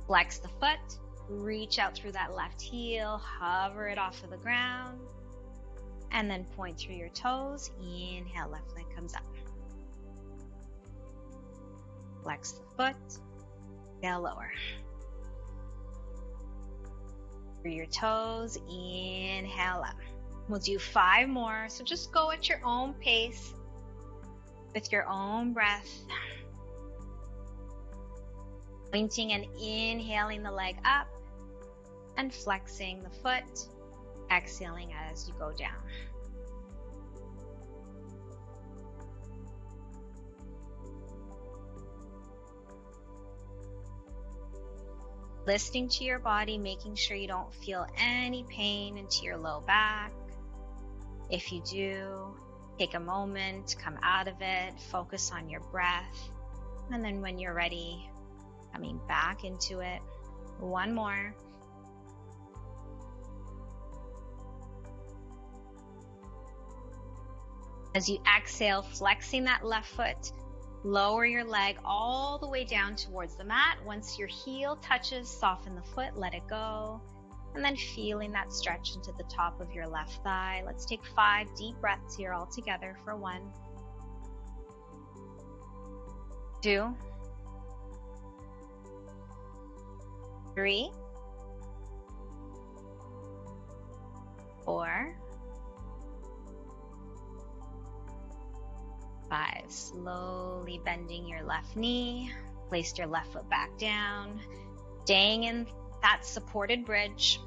Flex 0.08 0.38
the 0.38 0.50
foot 0.60 0.80
Reach 1.28 1.80
out 1.80 1.96
through 1.96 2.12
that 2.12 2.36
left 2.36 2.62
heel, 2.62 3.18
hover 3.18 3.88
it 3.88 3.98
off 3.98 4.24
of 4.24 4.30
the 4.30 4.38
ground, 4.38 5.00
and 6.16 6.32
then 6.32 6.46
point 6.56 6.80
through 6.80 6.96
your 6.96 7.10
toes. 7.10 7.70
Inhale, 7.80 8.50
left 8.50 8.74
leg 8.76 8.86
comes 8.96 9.14
up. 9.14 9.22
Flex 12.24 12.54
the 12.54 12.64
foot, 12.76 13.20
now 14.02 14.20
lower. 14.20 14.52
Through 17.62 17.74
your 17.74 17.86
toes, 17.88 18.58
inhale 18.70 19.84
up. 19.86 19.98
We'll 20.48 20.60
do 20.60 20.80
five 20.80 21.28
more, 21.28 21.66
so 21.68 21.84
just 21.84 22.12
go 22.12 22.32
at 22.32 22.48
your 22.48 22.62
own 22.64 22.94
pace 22.94 23.54
with 24.74 24.92
your 24.92 25.08
own 25.08 25.54
breath 25.54 25.90
pointing 28.92 29.34
and 29.34 29.46
inhaling 29.62 30.42
the 30.42 30.52
leg 30.52 30.78
up 30.86 31.08
and 32.16 32.34
flexing 32.34 33.04
the 33.04 33.10
foot, 33.10 33.68
exhaling 34.32 34.92
as 35.12 35.28
you 35.28 35.34
go 35.40 35.52
down. 35.52 35.74
Listening 45.46 45.90
to 45.90 46.04
your 46.04 46.18
body, 46.18 46.58
making 46.58 46.96
sure 46.96 47.16
you 47.16 47.28
don't 47.28 47.54
feel 47.54 47.86
any 48.00 48.44
pain 48.50 48.98
into 48.98 49.24
your 49.24 49.38
low 49.38 49.62
back. 49.62 50.12
If 51.30 51.52
you 51.52 51.62
do, 51.62 52.36
take 52.80 52.96
a 52.96 53.00
moment, 53.00 53.76
come 53.80 53.98
out 54.02 54.28
of 54.28 54.36
it, 54.42 54.80
focus 54.90 55.32
on 55.32 55.48
your 55.48 55.60
breath, 55.60 56.30
and 56.92 57.06
then 57.06 57.22
when 57.22 57.38
you're 57.38 57.54
ready, 57.54 58.10
coming 58.74 59.00
back 59.08 59.44
into 59.44 59.82
it. 59.82 60.02
One 60.60 60.94
more. 60.96 61.36
As 67.96 68.10
you 68.10 68.20
exhale, 68.38 68.82
flexing 68.82 69.46
that 69.46 69.66
left 69.66 69.88
foot, 69.88 70.34
lower 70.84 71.26
your 71.26 71.46
leg 71.46 71.78
all 71.86 72.38
the 72.38 72.48
way 72.48 72.66
down 72.66 72.98
towards 72.98 73.38
the 73.38 73.46
mat. 73.46 73.78
Once 73.86 74.20
your 74.20 74.28
heel 74.28 74.76
touches, 74.82 75.30
soften 75.30 75.76
the 75.76 75.82
foot, 75.82 76.18
let 76.18 76.34
it 76.34 76.46
go. 76.50 77.02
And 77.56 77.64
then 77.64 77.78
feeling 77.78 78.34
that 78.34 78.52
stretch 78.52 78.96
into 78.96 79.14
the 79.18 79.24
top 79.34 79.62
of 79.62 79.72
your 79.72 79.88
left 79.88 80.22
thigh. 80.26 80.62
Let's 80.66 80.86
take 80.86 81.06
five 81.16 81.48
deep 81.56 81.78
breaths 81.80 82.18
here 82.18 82.34
all 82.34 82.48
together 82.48 82.98
for 83.06 83.16
one, 83.16 83.50
two, 86.62 86.94
three, 90.54 90.92
four, 94.66 95.16
five. 99.30 99.64
Slowly 99.70 100.82
bending 100.84 101.28
your 101.28 101.44
left 101.44 101.76
knee, 101.76 102.32
place 102.70 102.98
your 102.98 103.08
left 103.08 103.34
foot 103.34 103.50
back 103.50 103.78
down, 103.78 104.40
staying 105.04 105.44
in 105.44 105.68
that 106.02 106.26
supported 106.26 106.86
bridge. 106.86 107.40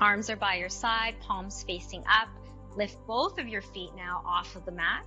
Arms 0.00 0.30
are 0.30 0.36
by 0.36 0.56
your 0.56 0.68
side, 0.68 1.14
palms 1.20 1.62
facing 1.62 2.02
up. 2.02 2.28
Lift 2.76 2.98
both 3.06 3.38
of 3.38 3.48
your 3.48 3.62
feet 3.62 3.90
now 3.96 4.22
off 4.26 4.56
of 4.56 4.64
the 4.64 4.72
mat. 4.72 5.06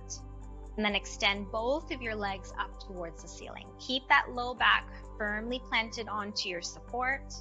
And 0.76 0.84
then 0.84 0.94
extend 0.94 1.50
both 1.50 1.92
of 1.92 2.00
your 2.00 2.14
legs 2.14 2.52
up 2.58 2.80
towards 2.80 3.22
the 3.22 3.28
ceiling. 3.28 3.66
Keep 3.78 4.08
that 4.08 4.30
low 4.32 4.54
back 4.54 4.88
firmly 5.18 5.60
planted 5.68 6.08
onto 6.08 6.48
your 6.48 6.62
support. 6.62 7.32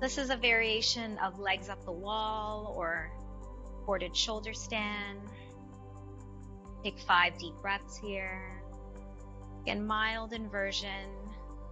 This 0.00 0.18
is 0.18 0.30
a 0.30 0.36
variation 0.36 1.18
of 1.18 1.38
legs 1.38 1.68
up 1.68 1.84
the 1.84 1.92
wall 1.92 2.74
or 2.76 3.10
supported 3.78 4.16
shoulder 4.16 4.52
stand. 4.52 5.20
Take 6.82 6.98
five 6.98 7.36
deep 7.38 7.54
breaths 7.60 7.96
here. 7.96 8.62
Again, 9.62 9.86
mild 9.86 10.32
inversion. 10.32 11.10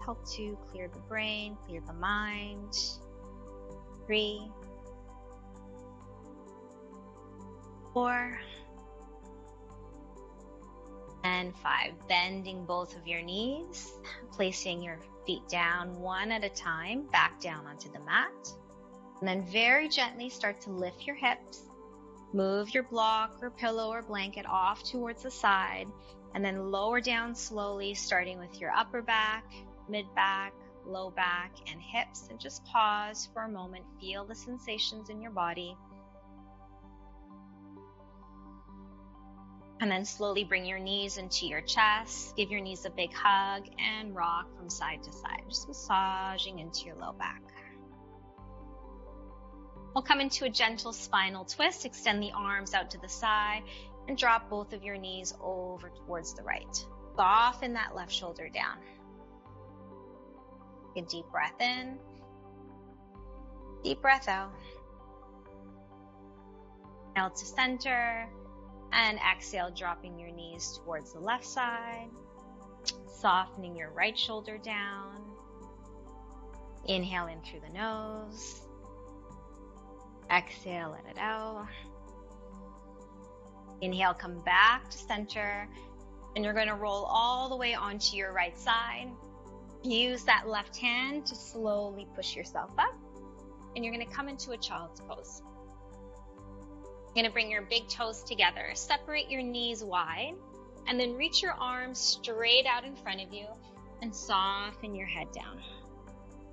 Help 0.05 0.27
to 0.33 0.57
clear 0.71 0.89
the 0.89 1.01
brain, 1.01 1.57
clear 1.67 1.81
the 1.87 1.95
mind. 1.95 2.77
Three, 4.07 4.51
four, 7.93 8.39
and 11.25 11.55
five. 11.57 11.93
Bending 12.09 12.65
both 12.65 12.97
of 12.97 13.07
your 13.07 13.23
knees, 13.23 13.93
placing 14.33 14.83
your 14.83 14.99
feet 15.27 15.47
down 15.49 15.99
one 16.01 16.31
at 16.33 16.45
a 16.45 16.49
time, 16.49 17.07
back 17.13 17.41
down 17.41 17.67
onto 17.67 17.91
the 17.93 18.01
mat. 18.01 18.53
And 19.21 19.29
then 19.29 19.45
very 19.47 19.89
gently 19.89 20.29
start 20.31 20.61
to 20.63 20.71
lift 20.71 21.07
your 21.07 21.17
hips. 21.17 21.68
Move 22.33 22.75
your 22.75 22.83
block 22.83 23.39
or 23.41 23.51
pillow 23.51 23.91
or 23.91 24.03
blanket 24.03 24.45
off 24.47 24.83
towards 24.83 25.23
the 25.23 25.31
side, 25.31 25.87
and 26.35 26.45
then 26.45 26.71
lower 26.71 27.01
down 27.01 27.35
slowly, 27.35 27.95
starting 27.95 28.39
with 28.39 28.61
your 28.61 28.71
upper 28.71 29.01
back, 29.01 29.45
mid 29.89 30.05
back, 30.15 30.53
low 30.85 31.11
back, 31.11 31.53
and 31.71 31.81
hips. 31.81 32.29
And 32.31 32.39
just 32.39 32.65
pause 32.67 33.29
for 33.33 33.45
a 33.45 33.49
moment. 33.49 33.85
Feel 33.99 34.27
the 34.27 34.35
sensations 34.35 35.09
in 35.09 35.23
your 35.23 35.31
body. 35.31 35.75
And 39.81 39.91
then 39.91 40.05
slowly 40.05 40.45
bring 40.45 40.67
your 40.67 40.81
knees 40.81 41.19
into 41.19 41.47
your 41.47 41.61
chest. 41.61 42.37
Give 42.37 42.51
your 42.51 42.61
knees 42.61 42.85
a 42.85 42.91
big 42.91 43.13
hug 43.15 43.69
and 43.79 44.15
rock 44.15 44.55
from 44.57 44.69
side 44.69 45.03
to 45.05 45.13
side, 45.13 45.45
just 45.49 45.69
massaging 45.69 46.59
into 46.59 46.85
your 46.85 46.97
low 46.97 47.13
back. 47.13 47.41
We'll 49.95 50.03
come 50.03 50.21
into 50.21 50.45
a 50.45 50.49
gentle 50.49 50.93
spinal 50.93 51.45
twist. 51.45 51.85
Extend 51.85 52.23
the 52.23 52.33
arms 52.33 52.75
out 52.75 52.91
to 52.93 52.99
the 52.99 53.09
side 53.09 53.63
and 54.07 54.17
drop 54.17 54.49
both 54.49 54.73
of 54.73 54.83
your 54.83 54.97
knees 54.97 55.35
over 55.41 55.91
towards 55.91 56.35
the 56.35 56.43
right. 56.43 56.85
Soften 57.17 57.75
that 57.75 57.95
left 57.95 58.13
shoulder 58.13 58.49
down. 58.49 58.79
Take 60.95 61.05
a 61.05 61.09
deep 61.09 61.27
breath 61.31 61.61
in. 61.61 61.99
Deep 63.83 64.01
breath 64.01 64.29
out. 64.29 64.53
Now 67.17 67.29
to 67.29 67.45
center 67.45 68.29
and 68.93 69.19
exhale, 69.19 69.71
dropping 69.71 70.19
your 70.19 70.31
knees 70.31 70.79
towards 70.85 71.13
the 71.13 71.21
left 71.21 71.45
side, 71.45 72.09
softening 73.21 73.77
your 73.77 73.91
right 73.91 74.17
shoulder 74.17 74.59
down. 74.59 75.23
Inhale 76.87 77.27
in 77.27 77.41
through 77.43 77.61
the 77.61 77.79
nose. 77.79 78.68
Exhale, 80.31 80.91
let 80.91 81.11
it 81.11 81.19
out. 81.19 81.67
Inhale, 83.81 84.15
come 84.15 84.41
back 84.45 84.91
to 84.91 84.99
center, 84.99 85.69
and 86.35 86.45
you're 86.45 86.55
going 86.55 86.69
to 86.69 86.75
roll 86.75 87.05
all 87.05 87.49
the 87.49 87.57
way 87.57 87.75
onto 87.75 88.17
your 88.17 88.33
right 88.33 88.59
side. 88.59 89.09
Use 89.83 90.25
that 90.25 90.49
left 90.49 90.77
hand 90.77 91.25
to 91.27 91.35
slowly 91.35 92.07
push 92.15 92.35
yourself 92.35 92.71
up, 92.79 92.95
and 93.75 93.85
you're 93.85 93.95
going 93.95 94.07
to 94.07 94.13
come 94.13 94.29
into 94.29 94.51
a 94.51 94.57
child's 94.57 95.01
pose. 95.01 95.43
You're 97.07 97.15
going 97.15 97.27
to 97.27 97.33
bring 97.33 97.51
your 97.51 97.63
big 97.63 97.89
toes 97.89 98.23
together, 98.23 98.71
separate 98.75 99.31
your 99.31 99.43
knees 99.43 99.83
wide, 99.85 100.35
and 100.89 100.99
then 100.99 101.15
reach 101.15 101.43
your 101.43 101.53
arms 101.53 101.99
straight 101.99 102.67
out 102.67 102.85
in 102.85 102.97
front 102.97 103.21
of 103.21 103.33
you 103.33 103.47
and 104.03 104.15
soften 104.15 104.95
your 104.95 105.07
head 105.07 105.29
down. 105.33 105.61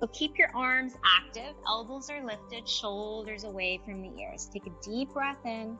So 0.00 0.06
keep 0.08 0.36
your 0.36 0.50
arms 0.54 0.94
active, 1.18 1.54
elbows 1.66 2.10
are 2.10 2.24
lifted, 2.24 2.68
shoulders 2.68 3.44
away 3.44 3.80
from 3.84 4.02
the 4.02 4.10
ears. 4.20 4.48
Take 4.52 4.66
a 4.66 4.72
deep 4.82 5.12
breath 5.14 5.44
in, 5.44 5.78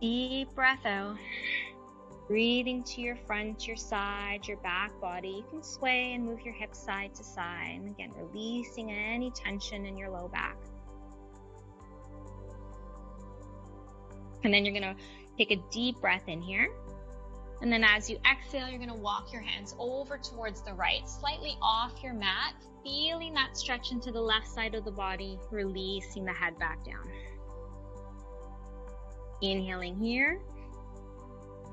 deep 0.00 0.54
breath 0.54 0.84
out. 0.84 1.16
Breathing 2.28 2.82
to 2.82 3.00
your 3.00 3.14
front, 3.14 3.68
your 3.68 3.76
side, 3.76 4.48
your 4.48 4.56
back 4.56 4.90
body. 5.00 5.28
You 5.28 5.44
can 5.48 5.62
sway 5.62 6.12
and 6.14 6.26
move 6.26 6.40
your 6.40 6.54
hips 6.54 6.76
side 6.76 7.14
to 7.14 7.22
side. 7.22 7.78
And 7.80 7.88
again, 7.88 8.10
releasing 8.16 8.90
any 8.90 9.30
tension 9.30 9.86
in 9.86 9.96
your 9.96 10.10
low 10.10 10.26
back. 10.26 10.56
And 14.42 14.52
then 14.52 14.64
you're 14.64 14.78
going 14.78 14.96
to 14.96 15.00
take 15.38 15.52
a 15.52 15.62
deep 15.70 16.00
breath 16.00 16.26
in 16.26 16.42
here. 16.42 16.68
And 17.62 17.72
then 17.72 17.84
as 17.84 18.10
you 18.10 18.18
exhale, 18.30 18.68
you're 18.68 18.78
going 18.78 18.90
to 18.90 18.94
walk 18.94 19.32
your 19.32 19.42
hands 19.42 19.74
over 19.78 20.18
towards 20.18 20.62
the 20.62 20.74
right, 20.74 21.08
slightly 21.08 21.56
off 21.62 22.02
your 22.02 22.12
mat, 22.12 22.54
feeling 22.84 23.32
that 23.34 23.56
stretch 23.56 23.92
into 23.92 24.12
the 24.12 24.20
left 24.20 24.46
side 24.46 24.74
of 24.74 24.84
the 24.84 24.90
body, 24.90 25.38
releasing 25.50 26.24
the 26.24 26.32
head 26.32 26.58
back 26.58 26.84
down. 26.84 27.10
Inhaling 29.40 29.98
here, 29.98 30.40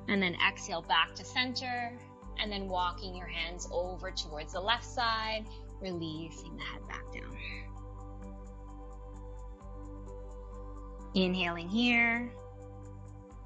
and 0.07 0.21
then 0.21 0.35
exhale 0.47 0.81
back 0.81 1.15
to 1.15 1.25
center, 1.25 1.97
and 2.39 2.51
then 2.51 2.67
walking 2.67 3.15
your 3.15 3.27
hands 3.27 3.67
over 3.71 4.09
towards 4.11 4.53
the 4.53 4.61
left 4.61 4.85
side, 4.85 5.45
releasing 5.81 6.55
the 6.55 6.63
head 6.63 6.87
back 6.87 7.03
down. 7.13 7.37
Inhaling 11.13 11.69
here, 11.69 12.31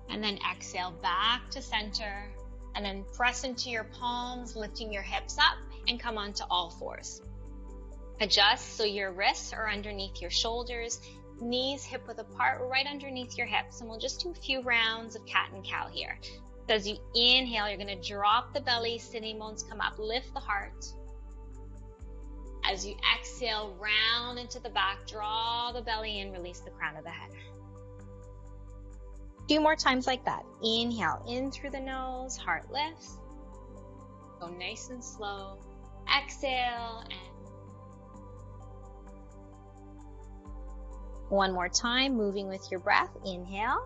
and 0.09 0.23
then 0.23 0.39
exhale 0.49 0.91
back 1.01 1.49
to 1.49 1.61
center 1.61 2.31
and 2.77 2.85
then 2.85 3.03
press 3.11 3.43
into 3.43 3.71
your 3.71 3.85
palms, 3.85 4.55
lifting 4.55 4.93
your 4.93 5.01
hips 5.01 5.39
up 5.39 5.57
and 5.87 5.99
come 5.99 6.15
onto 6.15 6.43
all 6.47 6.69
fours. 6.69 7.23
Adjust 8.21 8.77
so 8.77 8.83
your 8.83 9.11
wrists 9.11 9.51
are 9.51 9.67
underneath 9.67 10.21
your 10.21 10.29
shoulders, 10.29 11.01
knees 11.41 11.83
hip 11.83 12.07
width 12.07 12.19
apart, 12.19 12.61
right 12.69 12.85
underneath 12.85 13.35
your 13.35 13.47
hips. 13.47 13.81
And 13.81 13.89
we'll 13.89 13.99
just 13.99 14.21
do 14.21 14.29
a 14.29 14.35
few 14.35 14.61
rounds 14.61 15.15
of 15.15 15.25
cat 15.25 15.49
and 15.53 15.65
cow 15.65 15.87
here. 15.91 16.19
So 16.67 16.75
as 16.75 16.87
you 16.87 16.97
inhale, 17.15 17.67
you're 17.67 17.83
going 17.83 17.99
to 17.99 18.07
drop 18.07 18.53
the 18.53 18.61
belly, 18.61 18.99
sitting 18.99 19.39
bones 19.39 19.63
come 19.63 19.81
up, 19.81 19.97
lift 19.97 20.31
the 20.35 20.39
heart. 20.39 20.85
As 22.63 22.85
you 22.85 22.95
exhale, 23.17 23.75
round 23.79 24.37
into 24.37 24.59
the 24.59 24.69
back, 24.69 25.07
draw 25.07 25.71
the 25.71 25.81
belly 25.81 26.19
in, 26.19 26.31
release 26.31 26.59
the 26.59 26.71
crown 26.71 26.95
of 26.95 27.03
the 27.03 27.09
head 27.09 27.31
few 29.47 29.61
more 29.61 29.75
times 29.75 30.07
like 30.07 30.25
that. 30.25 30.43
Inhale 30.63 31.23
in 31.27 31.51
through 31.51 31.69
the 31.69 31.79
nose, 31.79 32.37
heart 32.37 32.71
lifts. 32.71 33.17
Go 34.39 34.47
nice 34.47 34.89
and 34.89 35.03
slow. 35.03 35.57
Exhale 36.15 37.03
and 37.09 37.37
one 41.29 41.51
more 41.51 41.67
time, 41.67 42.15
moving 42.15 42.47
with 42.47 42.71
your 42.71 42.79
breath. 42.79 43.09
Inhale. 43.25 43.85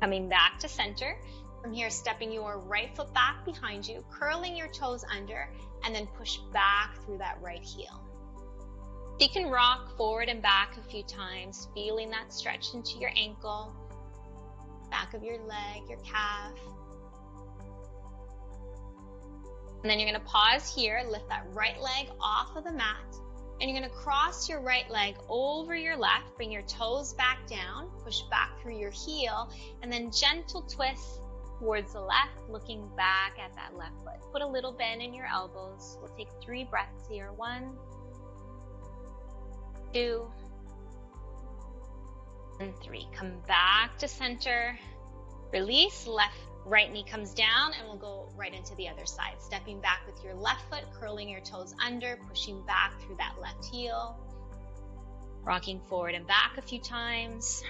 Coming 0.00 0.28
back 0.28 0.58
to 0.60 0.68
center. 0.68 1.16
From 1.62 1.72
here, 1.72 1.90
stepping 1.90 2.32
your 2.32 2.58
right 2.58 2.94
foot 2.96 3.12
back 3.14 3.44
behind 3.44 3.86
you, 3.86 4.04
curling 4.10 4.56
your 4.56 4.68
toes 4.68 5.04
under, 5.10 5.48
and 5.84 5.94
then 5.94 6.06
push 6.18 6.36
back 6.52 6.96
through 7.04 7.18
that 7.18 7.38
right 7.40 7.62
heel. 7.62 8.05
You 9.18 9.28
can 9.30 9.50
rock 9.50 9.96
forward 9.96 10.28
and 10.28 10.42
back 10.42 10.76
a 10.76 10.90
few 10.90 11.02
times, 11.02 11.68
feeling 11.74 12.10
that 12.10 12.34
stretch 12.34 12.74
into 12.74 12.98
your 12.98 13.10
ankle, 13.16 13.74
back 14.90 15.14
of 15.14 15.22
your 15.22 15.38
leg, 15.38 15.88
your 15.88 15.98
calf. 16.00 16.52
And 19.82 19.90
then 19.90 19.98
you're 19.98 20.08
going 20.08 20.20
to 20.20 20.26
pause 20.26 20.74
here, 20.74 21.02
lift 21.08 21.28
that 21.30 21.46
right 21.52 21.80
leg 21.80 22.08
off 22.20 22.56
of 22.56 22.64
the 22.64 22.72
mat, 22.72 23.16
and 23.60 23.70
you're 23.70 23.78
going 23.78 23.90
to 23.90 23.96
cross 23.96 24.50
your 24.50 24.60
right 24.60 24.88
leg 24.90 25.16
over 25.30 25.74
your 25.74 25.96
left, 25.96 26.36
bring 26.36 26.52
your 26.52 26.62
toes 26.62 27.14
back 27.14 27.46
down, 27.46 27.88
push 28.04 28.20
back 28.30 28.60
through 28.60 28.78
your 28.78 28.90
heel, 28.90 29.50
and 29.82 29.90
then 29.90 30.10
gentle 30.10 30.60
twist 30.62 31.20
towards 31.58 31.94
the 31.94 32.00
left, 32.00 32.50
looking 32.50 32.86
back 32.96 33.38
at 33.42 33.54
that 33.54 33.74
left 33.78 33.94
foot. 34.04 34.20
Put 34.30 34.42
a 34.42 34.46
little 34.46 34.72
bend 34.72 35.00
in 35.00 35.14
your 35.14 35.26
elbows. 35.26 35.96
We'll 36.02 36.14
take 36.16 36.28
three 36.42 36.64
breaths 36.64 37.08
here. 37.08 37.32
One, 37.32 37.78
two, 39.96 40.26
and 42.60 42.74
three. 42.82 43.06
Come 43.14 43.32
back 43.48 43.96
to 43.98 44.08
center. 44.08 44.78
Release, 45.52 46.06
left, 46.06 46.36
right 46.66 46.92
knee 46.92 47.04
comes 47.08 47.32
down, 47.32 47.72
and 47.78 47.88
we'll 47.88 47.96
go 47.96 48.28
right 48.36 48.52
into 48.52 48.74
the 48.74 48.88
other 48.88 49.06
side. 49.06 49.36
Stepping 49.38 49.80
back 49.80 50.00
with 50.06 50.22
your 50.22 50.34
left 50.34 50.68
foot, 50.68 50.82
curling 51.00 51.30
your 51.30 51.40
toes 51.40 51.74
under, 51.84 52.18
pushing 52.28 52.60
back 52.66 53.00
through 53.00 53.16
that 53.16 53.36
left 53.40 53.64
heel. 53.64 54.18
Rocking 55.44 55.80
forward 55.88 56.14
and 56.14 56.26
back 56.26 56.58
a 56.58 56.62
few 56.62 56.80
times. 56.80 57.62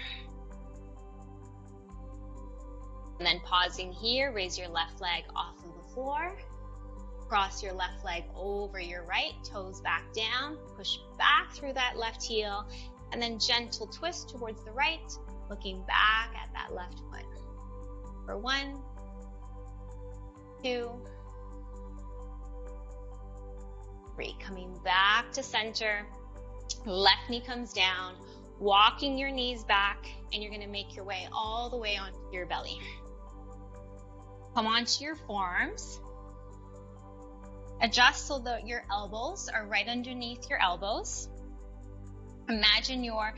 And 3.19 3.27
then 3.27 3.41
pausing 3.41 3.93
here, 3.93 4.33
raise 4.33 4.59
your 4.59 4.69
left 4.69 5.01
leg 5.01 5.25
off 5.35 5.57
of 5.59 5.73
the 5.75 5.95
floor. 5.95 6.37
Cross 7.29 7.63
your 7.63 7.73
left 7.73 8.05
leg 8.05 8.25
over 8.37 8.79
your 8.79 9.03
right, 9.05 9.33
toes 9.45 9.81
back 9.81 10.05
down, 10.13 10.57
push 10.77 10.99
back 11.19 11.53
through 11.53 11.73
that 11.73 11.97
left 11.97 12.23
heel, 12.23 12.65
and 13.13 13.21
then 13.21 13.39
gentle 13.39 13.87
twist 13.89 14.29
towards 14.29 14.63
the 14.65 14.71
right, 14.71 15.13
looking 15.51 15.83
back 15.87 16.35
at 16.37 16.53
that 16.53 16.73
left 16.73 17.01
foot. 17.11 17.25
For 18.25 18.39
one, 18.39 18.81
two, 20.63 20.91
three. 24.15 24.37
Coming 24.41 24.79
back 24.85 25.33
to 25.33 25.43
center, 25.43 26.07
left 26.85 27.29
knee 27.29 27.41
comes 27.41 27.73
down, 27.73 28.15
walking 28.59 29.19
your 29.19 29.31
knees 29.31 29.65
back, 29.65 30.07
and 30.33 30.43
you're 30.43 30.53
gonna 30.53 30.67
make 30.67 30.95
your 30.95 31.05
way 31.05 31.29
all 31.33 31.71
the 31.71 31.77
way 31.77 31.97
onto 31.97 32.19
your 32.33 32.47
belly. 32.47 32.79
Come 34.55 34.67
onto 34.67 35.05
your 35.05 35.17
forearms. 35.17 36.01
Adjust 37.83 38.27
so 38.27 38.39
that 38.41 38.67
your 38.67 38.85
elbows 38.91 39.49
are 39.53 39.67
right 39.67 39.87
underneath 39.87 40.49
your 40.49 40.61
elbows. 40.61 41.29
Imagine 42.49 43.05
you're 43.05 43.35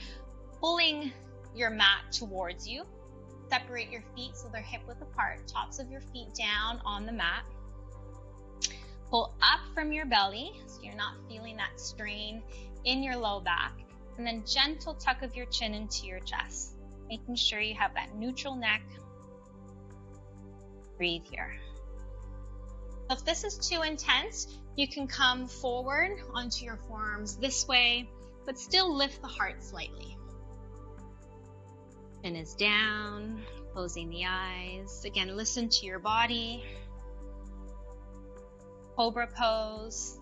pulling 0.61 1.13
your 1.55 1.71
mat 1.71 2.13
towards 2.13 2.69
you. 2.69 2.85
Separate 3.51 3.91
your 3.91 4.03
feet 4.15 4.37
so 4.37 4.49
they're 4.53 4.63
hip 4.63 4.83
width 4.87 5.01
apart, 5.01 5.49
tops 5.49 5.79
of 5.79 5.91
your 5.91 6.03
feet 6.13 6.29
down 6.35 6.81
on 6.85 7.07
the 7.07 7.13
mat. 7.13 7.45
Pull 9.11 9.35
up 9.41 9.61
from 9.75 9.91
your 9.93 10.05
belly 10.05 10.53
so 10.67 10.83
you're 10.83 10.95
not 10.95 11.15
feeling 11.29 11.57
that 11.57 11.81
strain 11.81 12.43
in 12.85 13.03
your 13.03 13.17
low 13.17 13.41
back. 13.41 13.73
And 14.19 14.27
then 14.27 14.45
gentle 14.47 14.95
tuck 14.95 15.23
of 15.23 15.35
your 15.35 15.47
chin 15.47 15.75
into 15.75 16.07
your 16.07 16.21
chest, 16.21 16.75
making 17.09 17.37
sure 17.37 17.61
you 17.61 17.75
have 17.75 17.95
that 17.95 18.15
neutral 18.15 18.55
neck. 18.55 18.83
Breathe 20.97 21.23
here. 21.31 21.55
If 23.11 23.25
this 23.25 23.45
is 23.45 23.57
too 23.57 23.83
intense, 23.83 24.47
you 24.77 24.87
can 24.87 25.07
come 25.07 25.49
forward 25.49 26.21
onto 26.35 26.65
your 26.65 26.77
forearms 26.89 27.37
this 27.37 27.67
way, 27.67 28.11
but 28.45 28.59
still 28.59 28.95
lift 28.95 29.23
the 29.23 29.29
heart 29.29 29.65
slightly. 29.65 30.17
Chin 32.23 32.37
is 32.37 32.55
down, 32.55 33.43
closing 33.73 34.11
the 34.11 34.25
eyes. 34.27 35.05
Again, 35.05 35.37
listen 35.37 35.69
to 35.71 35.87
your 35.87 35.99
body. 35.99 36.65
Cobra 38.95 39.29
pose. 39.29 40.19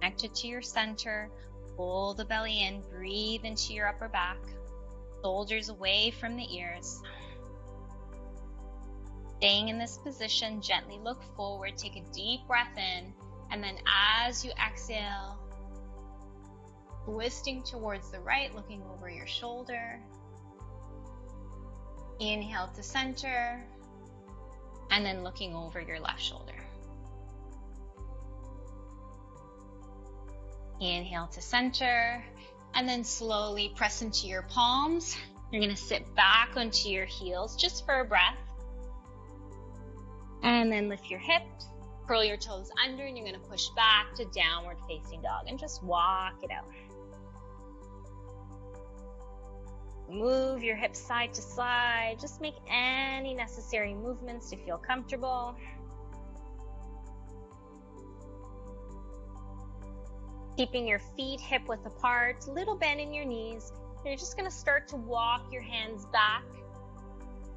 Connected 0.00 0.34
to 0.34 0.46
your 0.46 0.62
center. 0.62 1.28
Pull 1.78 2.14
the 2.14 2.24
belly 2.24 2.64
in, 2.64 2.82
breathe 2.90 3.44
into 3.44 3.72
your 3.72 3.86
upper 3.86 4.08
back. 4.08 4.38
Shoulders 5.22 5.68
away 5.68 6.10
from 6.10 6.36
the 6.36 6.56
ears. 6.56 7.00
Staying 9.36 9.68
in 9.68 9.78
this 9.78 9.96
position, 9.98 10.60
gently 10.60 10.98
look 11.04 11.22
forward, 11.36 11.76
take 11.76 11.94
a 11.94 12.02
deep 12.12 12.40
breath 12.48 12.76
in, 12.76 13.14
and 13.52 13.62
then 13.62 13.76
as 14.26 14.44
you 14.44 14.50
exhale, 14.60 15.38
twisting 17.04 17.62
towards 17.62 18.10
the 18.10 18.18
right, 18.18 18.52
looking 18.56 18.82
over 18.92 19.08
your 19.08 19.28
shoulder. 19.28 20.00
Inhale 22.18 22.72
to 22.74 22.82
center, 22.82 23.64
and 24.90 25.06
then 25.06 25.22
looking 25.22 25.54
over 25.54 25.80
your 25.80 26.00
left 26.00 26.20
shoulder. 26.20 26.57
Inhale 30.80 31.28
to 31.28 31.42
center, 31.42 32.24
and 32.74 32.88
then 32.88 33.04
slowly 33.04 33.72
press 33.74 34.02
into 34.02 34.26
your 34.26 34.42
palms. 34.42 35.16
You're 35.50 35.60
to 35.74 35.82
sit 35.82 36.14
back 36.14 36.56
onto 36.56 36.88
your 36.88 37.06
heels 37.06 37.56
just 37.56 37.84
for 37.84 38.00
a 38.00 38.04
breath. 38.04 38.36
And 40.42 40.70
then 40.70 40.88
lift 40.88 41.10
your 41.10 41.18
hips, 41.18 41.66
curl 42.06 42.24
your 42.24 42.36
toes 42.36 42.70
under, 42.84 43.04
and 43.04 43.16
you're 43.16 43.26
to 43.40 43.48
push 43.48 43.68
back 43.70 44.14
to 44.16 44.24
downward 44.26 44.76
facing 44.86 45.22
dog 45.22 45.46
and 45.48 45.58
just 45.58 45.82
walk 45.82 46.34
it 46.42 46.50
out. 46.50 46.66
Move 50.10 50.62
your 50.62 50.76
hips 50.76 50.98
side 50.98 51.34
to 51.34 51.42
side. 51.42 52.18
Just 52.18 52.40
make 52.40 52.54
any 52.70 53.34
necessary 53.34 53.94
movements 53.94 54.48
to 54.50 54.56
feel 54.56 54.78
comfortable. 54.78 55.54
Keeping 60.58 60.88
your 60.88 60.98
feet 60.98 61.40
hip 61.40 61.68
width 61.68 61.86
apart, 61.86 62.48
little 62.48 62.74
bend 62.74 62.98
in 62.98 63.14
your 63.14 63.24
knees. 63.24 63.72
You're 64.04 64.16
just 64.16 64.36
going 64.36 64.50
to 64.50 64.54
start 64.54 64.88
to 64.88 64.96
walk 64.96 65.52
your 65.52 65.62
hands 65.62 66.04
back 66.06 66.42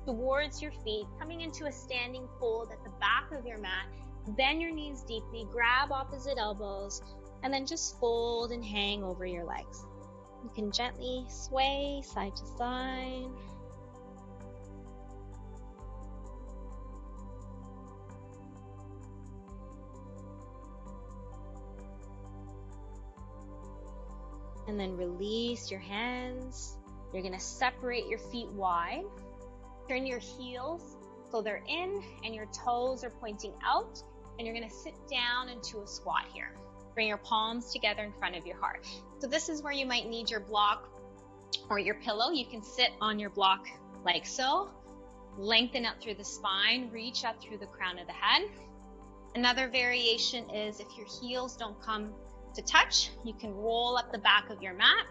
towards 0.06 0.62
your 0.62 0.72
feet, 0.84 1.08
coming 1.18 1.42
into 1.42 1.66
a 1.66 1.72
standing 1.72 2.28
fold 2.40 2.70
at 2.72 2.84
the 2.84 2.92
back 3.00 3.32
of 3.32 3.44
your 3.44 3.58
mat. 3.58 3.88
Bend 4.38 4.62
your 4.62 4.72
knees 4.72 5.02
deeply, 5.02 5.48
grab 5.52 5.92
opposite 5.92 6.38
elbows, 6.38 7.02
and 7.42 7.52
then 7.52 7.66
just 7.66 8.00
fold 8.00 8.52
and 8.52 8.64
hang 8.64 9.04
over 9.04 9.26
your 9.26 9.46
legs. 9.46 9.84
You 10.44 10.52
can 10.54 10.72
gently 10.72 11.26
sway 11.28 12.04
side 12.06 12.36
to 12.36 12.46
side. 12.56 13.30
And 24.72 24.80
then 24.80 24.96
release 24.96 25.70
your 25.70 25.82
hands. 25.82 26.78
You're 27.14 27.22
to 27.34 27.40
separate 27.40 28.08
your 28.08 28.20
feet 28.20 28.48
wide. 28.52 29.04
Turn 29.90 30.06
your 30.06 30.20
heels 30.20 30.96
so 31.30 31.42
they're 31.42 31.64
in 31.68 32.02
and 32.24 32.34
your 32.34 32.48
toes 32.66 33.04
are 33.04 33.10
pointing 33.10 33.54
out. 33.66 34.02
And 34.40 34.48
you're 34.48 34.56
to 34.70 34.74
sit 34.74 34.94
down 35.12 35.50
into 35.50 35.82
a 35.82 35.88
squat 35.88 36.24
here. 36.34 36.56
Bring 36.94 37.10
your 37.10 37.18
palms 37.18 37.74
together 37.74 38.02
in 38.04 38.14
front 38.14 38.38
of 38.38 38.46
your 38.46 38.58
heart. 38.58 38.88
So, 39.20 39.28
this 39.28 39.50
is 39.50 39.62
where 39.62 39.74
you 39.74 39.86
might 39.86 40.08
need 40.08 40.30
your 40.30 40.40
block 40.40 40.90
or 41.70 41.78
your 41.78 41.96
pillow. 41.96 42.32
You 42.32 42.46
can 42.46 42.64
sit 42.64 42.92
on 43.02 43.20
your 43.20 43.30
block 43.30 43.68
like 44.06 44.26
so. 44.26 44.72
Lengthen 45.38 45.86
up 45.86 46.02
through 46.02 46.16
the 46.16 46.24
spine, 46.24 46.90
reach 46.92 47.26
up 47.26 47.42
through 47.42 47.58
the 47.58 47.68
crown 47.68 48.00
of 48.00 48.08
the 48.08 48.14
head. 48.14 48.50
Another 49.36 49.68
variation 49.68 50.50
is 50.50 50.80
if 50.80 50.88
your 50.98 51.08
heels 51.22 51.56
don't 51.58 51.80
come 51.82 52.14
to 52.56 52.62
touch. 52.62 53.10
You 53.24 53.34
can 53.34 53.54
roll 53.54 53.98
up 53.98 54.12
the 54.12 54.18
back 54.18 54.50
of 54.50 54.62
your 54.62 54.74
mat 54.74 55.06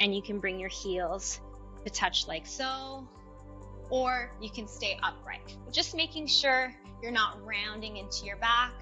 and 0.00 0.14
you 0.14 0.22
can 0.22 0.40
bring 0.40 0.58
your 0.58 0.68
heels 0.68 1.40
to 1.84 1.90
touch 1.90 2.26
like 2.26 2.46
so, 2.46 3.06
or 3.90 4.32
you 4.40 4.50
can 4.50 4.66
stay 4.66 4.98
upright. 5.02 5.56
Just 5.70 5.94
making 5.94 6.26
sure 6.26 6.74
you're 7.02 7.12
not 7.12 7.38
rounding 7.44 7.98
into 7.98 8.24
your 8.24 8.36
back. 8.36 8.72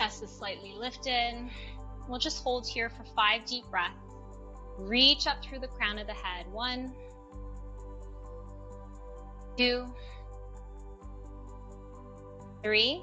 Chest 0.00 0.22
is 0.22 0.30
slightly 0.30 0.74
lifted. 0.76 1.48
We'll 2.08 2.18
just 2.18 2.42
hold 2.42 2.66
here 2.66 2.90
for 2.90 3.04
five 3.16 3.44
deep 3.46 3.64
breaths. 3.70 3.94
Reach 4.76 5.26
up 5.26 5.42
through 5.42 5.60
the 5.60 5.68
crown 5.68 5.98
of 5.98 6.06
the 6.06 6.14
head. 6.14 6.46
One, 6.52 6.92
two, 9.56 9.86
three 12.62 13.02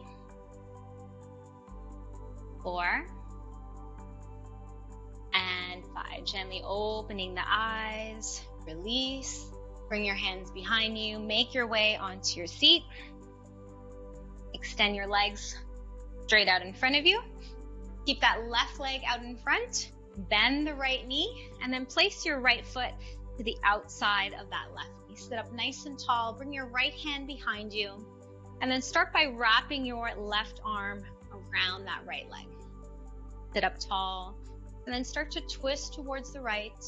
four, 2.64 3.06
and 5.34 5.84
five. 5.94 6.26
Gently 6.26 6.62
opening 6.64 7.36
the 7.36 7.44
eyes, 7.46 8.42
release. 8.66 9.48
Bring 9.90 10.06
your 10.06 10.16
hands 10.16 10.50
behind 10.52 10.98
you, 10.98 11.20
make 11.20 11.54
your 11.54 11.68
way 11.68 11.98
onto 11.98 12.38
your 12.38 12.48
seat. 12.48 12.84
Extend 14.54 14.96
your 14.96 15.08
legs 15.08 15.58
straight 16.26 16.48
out 16.48 16.62
in 16.62 16.74
front 16.74 16.96
of 16.96 17.06
you. 17.06 17.22
Keep 18.06 18.22
that 18.22 18.48
left 18.48 18.80
leg 18.80 19.02
out 19.06 19.22
in 19.22 19.36
front. 19.38 19.92
Bend 20.30 20.66
the 20.66 20.74
right 20.74 21.06
knee, 21.08 21.50
and 21.62 21.74
then 21.74 21.86
place 21.86 22.26
your 22.26 22.40
right 22.40 22.66
foot 22.66 22.92
to 23.38 23.44
the 23.44 23.58
outside 23.64 24.34
of 24.34 24.50
that 24.50 24.68
left 24.76 24.92
knee. 25.10 25.16
Sit 25.16 25.38
up 25.38 25.52
nice 25.54 25.86
and 25.86 26.00
tall. 26.00 26.34
Bring 26.34 26.54
your 26.54 26.68
right 26.68 26.94
hand 26.94 27.28
behind 27.28 27.74
you. 27.74 27.92
And 28.62 28.72
then 28.72 28.82
start 28.82 29.12
by 29.12 29.26
wrapping 29.26 29.86
your 29.86 30.12
left 30.16 30.62
arm 30.64 31.04
around 31.54 31.86
that 31.86 32.02
right 32.06 32.30
leg. 32.30 32.46
Sit 33.54 33.64
up 33.64 33.80
tall, 33.80 34.38
and 34.86 34.94
then 34.94 35.04
start 35.04 35.32
to 35.32 35.42
twist 35.42 35.94
towards 35.94 36.32
the 36.32 36.40
right, 36.40 36.84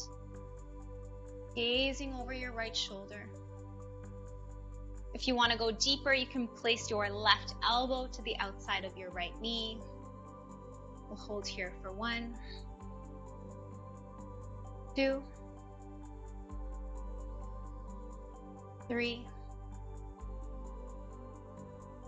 gazing 1.54 2.14
over 2.14 2.32
your 2.32 2.52
right 2.52 2.74
shoulder. 2.74 3.26
If 5.14 5.28
you 5.28 5.36
want 5.36 5.52
to 5.52 5.58
go 5.58 5.70
deeper, 5.70 6.12
you 6.12 6.26
can 6.26 6.48
place 6.48 6.90
your 6.90 7.08
left 7.08 7.54
elbow 7.62 8.08
to 8.08 8.22
the 8.22 8.36
outside 8.38 8.84
of 8.84 8.96
your 8.96 9.10
right 9.10 9.38
knee. 9.40 9.78
We'll 11.08 11.16
hold 11.16 11.46
here 11.46 11.72
for 11.82 11.92
one, 11.92 12.34
two, 14.96 15.22
three, 18.88 19.24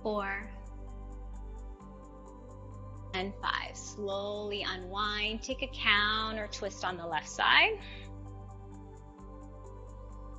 four, 0.03 0.51
and 3.17 3.33
five. 3.41 3.77
Slowly 3.77 4.65
unwind, 4.69 5.43
take 5.43 5.63
a 5.63 5.69
count 5.69 6.39
or 6.39 6.47
twist 6.49 6.85
on 6.85 6.97
the 6.97 7.07
left 7.07 7.29
side. 7.29 7.79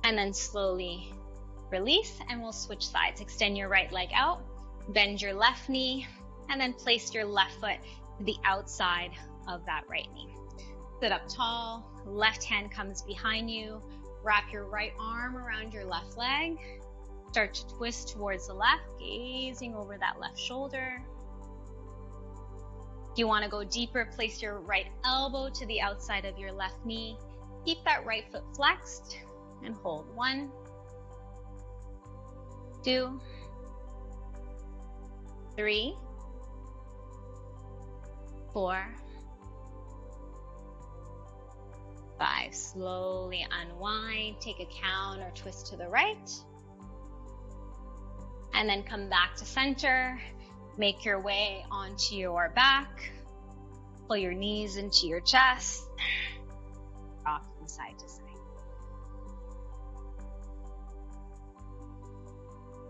And 0.04 0.16
then 0.16 0.32
slowly 0.32 1.12
release, 1.70 2.18
and 2.28 2.40
we'll 2.40 2.52
switch 2.52 2.86
sides. 2.86 3.20
Extend 3.20 3.58
your 3.58 3.68
right 3.68 3.92
leg 3.92 4.08
out, 4.14 4.42
bend 4.88 5.20
your 5.20 5.34
left 5.34 5.68
knee, 5.68 6.06
and 6.48 6.60
then 6.60 6.72
place 6.72 7.12
your 7.12 7.24
left 7.24 7.54
foot 7.60 7.78
to 8.18 8.24
the 8.24 8.36
outside 8.44 9.10
of 9.48 9.64
that 9.66 9.82
right 9.88 10.08
knee. 10.14 10.34
Sit 11.00 11.12
up 11.12 11.22
tall, 11.28 11.84
left 12.06 12.42
hand 12.44 12.70
comes 12.70 13.02
behind 13.02 13.50
you. 13.50 13.82
Wrap 14.22 14.52
your 14.52 14.64
right 14.64 14.92
arm 14.98 15.36
around 15.36 15.72
your 15.72 15.84
left 15.84 16.16
leg. 16.16 16.58
Start 17.30 17.54
to 17.54 17.68
twist 17.68 18.08
towards 18.08 18.48
the 18.48 18.54
left, 18.54 18.82
gazing 18.98 19.74
over 19.74 19.98
that 19.98 20.18
left 20.18 20.38
shoulder. 20.38 21.02
You 23.18 23.26
want 23.26 23.42
to 23.42 23.50
go 23.50 23.64
deeper, 23.64 24.08
place 24.14 24.40
your 24.40 24.60
right 24.60 24.86
elbow 25.04 25.48
to 25.48 25.66
the 25.66 25.80
outside 25.80 26.24
of 26.24 26.38
your 26.38 26.52
left 26.52 26.86
knee. 26.86 27.18
Keep 27.64 27.84
that 27.84 28.06
right 28.06 28.22
foot 28.30 28.44
flexed 28.54 29.18
and 29.64 29.74
hold 29.74 30.06
one, 30.14 30.52
two, 32.84 33.20
three, 35.56 35.96
four, 38.52 38.86
five. 42.20 42.54
Slowly 42.54 43.44
unwind, 43.50 44.36
take 44.40 44.60
a 44.60 44.68
count 44.80 45.22
or 45.22 45.32
twist 45.34 45.66
to 45.72 45.76
the 45.76 45.88
right. 45.88 46.30
And 48.54 48.68
then 48.68 48.84
come 48.84 49.08
back 49.08 49.34
to 49.38 49.44
center. 49.44 50.20
Make 50.78 51.04
your 51.04 51.20
way 51.20 51.66
onto 51.72 52.14
your 52.14 52.52
back. 52.54 53.10
Pull 54.06 54.16
your 54.16 54.32
knees 54.32 54.76
into 54.76 55.08
your 55.08 55.18
chest. 55.18 55.82
Rock 57.26 57.42
from 57.58 57.66
side 57.66 57.98
to 57.98 58.08
side. 58.08 58.22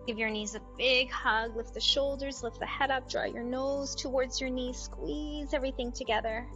Give 0.07 0.19
your 0.19 0.29
knees 0.29 0.55
a 0.55 0.61
big 0.77 1.11
hug. 1.11 1.57
Lift 1.57 1.73
the 1.73 1.81
shoulders, 1.81 2.43
lift 2.43 2.61
the 2.61 2.67
head 2.67 2.91
up, 2.91 3.09
draw 3.09 3.25
your 3.25 3.43
nose 3.43 3.95
towards 3.95 4.39
your 4.39 4.51
knees, 4.51 4.77
squeeze 4.77 5.55
everything 5.55 5.91
together. 5.91 6.47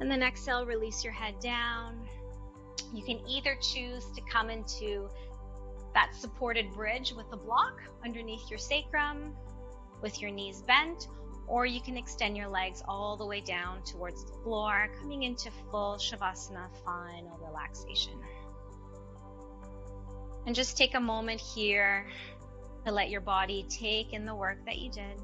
And 0.00 0.10
then 0.10 0.22
exhale, 0.22 0.66
release 0.66 1.02
your 1.02 1.14
head 1.14 1.40
down. 1.40 2.06
You 2.92 3.02
can 3.02 3.20
either 3.26 3.56
choose 3.62 4.04
to 4.14 4.20
come 4.30 4.50
into 4.50 5.08
that 5.94 6.14
supported 6.14 6.70
bridge 6.74 7.14
with 7.14 7.26
a 7.32 7.38
block 7.38 7.80
underneath 8.04 8.50
your 8.50 8.58
sacrum 8.58 9.34
with 10.00 10.20
your 10.20 10.30
knees 10.30 10.62
bent, 10.62 11.08
or 11.46 11.64
you 11.64 11.80
can 11.80 11.96
extend 11.96 12.36
your 12.36 12.48
legs 12.48 12.82
all 12.86 13.16
the 13.16 13.26
way 13.26 13.40
down 13.40 13.82
towards 13.82 14.24
the 14.24 14.32
floor, 14.42 14.88
coming 15.00 15.22
into 15.22 15.50
full 15.70 15.96
Shavasana 15.96 16.68
final 16.84 17.38
relaxation. 17.42 18.12
And 20.46 20.54
just 20.54 20.76
take 20.76 20.94
a 20.94 21.00
moment 21.00 21.40
here 21.40 22.06
to 22.86 22.92
let 22.92 23.10
your 23.10 23.20
body 23.20 23.66
take 23.68 24.12
in 24.12 24.24
the 24.24 24.34
work 24.34 24.64
that 24.66 24.78
you 24.78 24.90
did. 24.90 25.20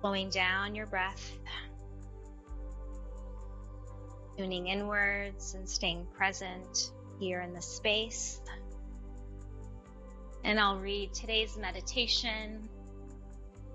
Slowing 0.00 0.30
down 0.30 0.74
your 0.74 0.86
breath, 0.86 1.32
tuning 4.36 4.68
inwards 4.68 5.54
and 5.54 5.68
staying 5.68 6.06
present 6.16 6.92
here 7.18 7.40
in 7.40 7.54
the 7.54 7.62
space. 7.62 8.40
And 10.46 10.60
I'll 10.60 10.78
read 10.78 11.12
today's 11.12 11.56
meditation 11.56 12.68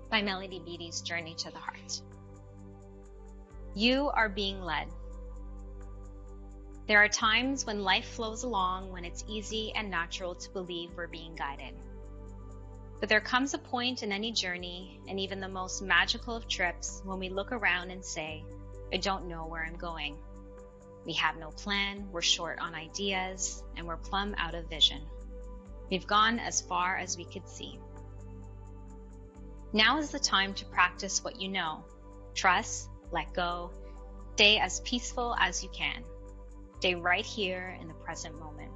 by 0.08 0.22
Melody 0.22 0.58
Beattie's 0.58 1.02
Journey 1.02 1.34
to 1.34 1.50
the 1.50 1.58
Heart. 1.58 2.00
You 3.74 4.08
are 4.08 4.30
being 4.30 4.62
led. 4.62 4.88
There 6.88 7.04
are 7.04 7.08
times 7.08 7.66
when 7.66 7.82
life 7.82 8.06
flows 8.06 8.44
along 8.44 8.90
when 8.90 9.04
it's 9.04 9.22
easy 9.28 9.74
and 9.76 9.90
natural 9.90 10.34
to 10.34 10.50
believe 10.50 10.92
we're 10.96 11.08
being 11.08 11.34
guided. 11.34 11.74
But 13.00 13.10
there 13.10 13.20
comes 13.20 13.52
a 13.52 13.58
point 13.58 14.02
in 14.02 14.10
any 14.10 14.32
journey, 14.32 14.98
and 15.06 15.20
even 15.20 15.40
the 15.40 15.48
most 15.48 15.82
magical 15.82 16.34
of 16.34 16.48
trips, 16.48 17.02
when 17.04 17.18
we 17.18 17.28
look 17.28 17.52
around 17.52 17.90
and 17.90 18.02
say, 18.02 18.44
I 18.90 18.96
don't 18.96 19.28
know 19.28 19.44
where 19.44 19.62
I'm 19.62 19.76
going. 19.76 20.16
We 21.04 21.12
have 21.14 21.36
no 21.36 21.50
plan, 21.50 22.08
we're 22.10 22.22
short 22.22 22.60
on 22.60 22.74
ideas, 22.74 23.62
and 23.76 23.86
we're 23.86 23.98
plumb 23.98 24.34
out 24.38 24.54
of 24.54 24.70
vision. 24.70 25.02
We've 25.92 26.06
gone 26.06 26.38
as 26.38 26.62
far 26.62 26.96
as 26.96 27.18
we 27.18 27.26
could 27.26 27.46
see. 27.46 27.78
Now 29.74 29.98
is 29.98 30.10
the 30.10 30.18
time 30.18 30.54
to 30.54 30.64
practice 30.64 31.22
what 31.22 31.38
you 31.38 31.50
know. 31.50 31.84
Trust, 32.34 32.88
let 33.10 33.34
go, 33.34 33.70
stay 34.32 34.58
as 34.58 34.80
peaceful 34.80 35.36
as 35.38 35.62
you 35.62 35.68
can. 35.68 36.02
Stay 36.78 36.94
right 36.94 37.26
here 37.26 37.76
in 37.78 37.88
the 37.88 37.94
present 37.94 38.40
moment. 38.40 38.72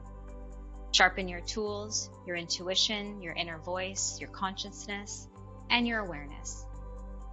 Sharpen 0.93 1.27
your 1.27 1.41
tools, 1.41 2.11
your 2.27 2.37
intuition, 2.37 3.23
your 3.23 3.33
inner 3.33 3.61
voice, 3.61 4.21
your 4.21 4.29
consciousness, 4.29 5.27
and 5.71 5.89
your 5.89 6.01
awareness. 6.01 6.67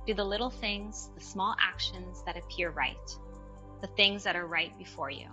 Do 0.07 0.13
the 0.13 0.23
little 0.23 0.49
things, 0.49 1.09
the 1.13 1.21
small 1.25 1.57
actions 1.59 2.23
that 2.25 2.37
appear 2.37 2.69
right 2.69 3.17
the 3.81 3.87
things 3.87 4.23
that 4.23 4.37
are 4.37 4.47
right 4.47 4.77
before 4.77 5.09
you. 5.09 5.27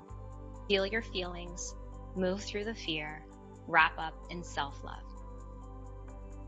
Feel 0.66 0.84
your 0.84 1.02
feelings, 1.02 1.72
move 2.16 2.42
through 2.42 2.64
the 2.64 2.74
fear, 2.74 3.24
wrap 3.70 3.98
up 3.98 4.14
in 4.30 4.42
self 4.42 4.82
love. 4.84 5.02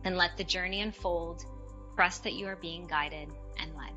And 0.05 0.17
let 0.17 0.37
the 0.37 0.45
journey 0.45 0.81
unfold. 0.81 1.45
Trust 1.95 2.25
that 2.25 2.33
you 2.33 2.47
are 2.47 2.57
being 2.57 2.87
guided 2.87 3.29
and 3.59 3.75
led. 3.77 3.93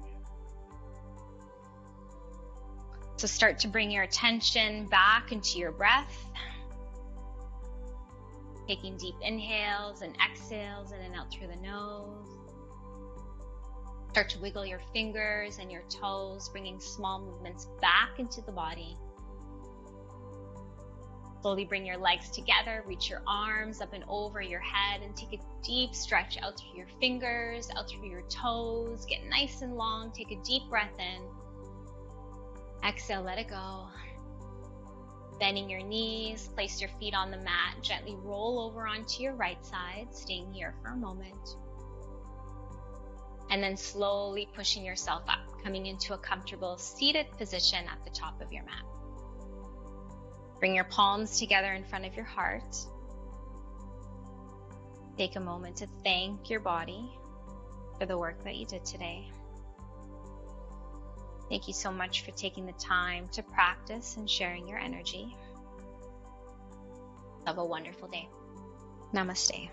So 3.18 3.28
start 3.28 3.60
to 3.60 3.68
bring 3.68 3.92
your 3.92 4.04
attention 4.04 4.88
back 4.88 5.32
into 5.32 5.58
your 5.58 5.72
breath. 5.72 6.30
Taking 8.68 8.98
deep 8.98 9.16
inhales 9.22 10.02
and 10.02 10.16
exhales 10.30 10.92
in 10.92 11.00
and 11.00 11.16
out 11.16 11.32
through 11.32 11.48
the 11.48 11.56
nose. 11.56 12.28
Start 14.12 14.30
to 14.30 14.40
wiggle 14.40 14.66
your 14.66 14.82
fingers 14.94 15.60
and 15.60 15.72
your 15.72 15.84
toes, 15.90 16.50
bringing 16.50 16.80
small 16.80 17.20
movements 17.20 17.68
back 17.82 18.18
into 18.18 18.42
the 18.42 18.52
body. 18.52 18.98
Slowly 21.46 21.66
bring 21.66 21.86
your 21.86 21.98
legs 21.98 22.32
together, 22.32 22.84
reach 22.88 23.08
your 23.08 23.22
arms 23.28 23.80
up 23.80 23.94
and 23.94 24.04
over 24.08 24.42
your 24.42 24.62
head, 24.62 25.04
and 25.04 25.16
take 25.16 25.40
a 25.40 25.44
deep 25.64 25.94
stretch 25.94 26.40
out 26.42 26.58
through 26.58 26.76
your 26.76 26.88
fingers, 27.00 27.70
out 27.78 27.88
through 27.88 28.10
your 28.10 28.24
toes. 28.30 29.06
Get 29.06 29.24
nice 29.30 29.62
and 29.62 29.76
long. 29.76 30.12
Take 30.12 30.32
a 30.32 30.42
deep 30.44 30.64
breath 30.72 30.98
in. 30.98 31.22
Exhale, 32.84 33.22
let 33.22 33.38
it 33.38 33.48
go. 33.48 33.86
Bending 35.40 35.70
your 35.70 35.84
knees, 35.84 36.48
place 36.56 36.82
your 36.82 36.90
feet 37.00 37.14
on 37.14 37.30
the 37.30 37.38
mat, 37.38 37.76
gently 37.84 38.16
roll 38.24 38.60
over 38.60 38.88
onto 38.88 39.22
your 39.22 39.36
right 39.36 39.64
side, 39.64 40.08
staying 40.14 40.52
here 40.52 40.74
for 40.82 40.94
a 40.94 40.98
moment 40.98 41.58
and 43.52 43.62
then 43.62 43.78
slowly 43.78 44.50
pushing 44.56 44.84
yourself 44.84 45.22
up, 45.28 45.46
coming 45.64 45.86
into 45.86 46.16
a 46.16 46.18
comfortable 46.18 46.76
seated 46.80 47.28
position 47.38 47.86
at 47.88 48.04
the 48.04 48.10
top 48.10 48.42
of 48.42 48.52
your 48.52 48.64
mat. 48.64 48.82
Bring 50.60 50.76
your 50.76 50.86
palms 50.86 51.40
together 51.40 51.74
in 51.74 51.84
front 51.84 52.06
of 52.06 52.16
your 52.16 52.26
heart. 52.26 52.76
Take 55.18 55.36
a 55.36 55.40
moment 55.40 55.78
to 55.78 55.88
thank 56.04 56.50
your 56.50 56.60
body 56.60 57.10
for 57.98 58.06
the 58.06 58.18
work 58.18 58.44
that 58.44 58.56
you 58.56 58.66
did 58.66 58.86
today. 58.86 59.30
Thank 61.50 61.68
you 61.68 61.74
so 61.74 61.92
much 61.92 62.26
for 62.26 62.32
taking 62.32 62.66
the 62.66 62.74
time 62.74 63.30
to 63.32 63.44
practice 63.44 64.18
and 64.18 64.30
sharing 64.30 64.68
your 64.68 64.80
energy. 64.80 65.36
Have 67.46 67.60
a 67.60 67.66
wonderful 67.66 68.08
day. 68.08 68.28
Namaste. 69.14 69.70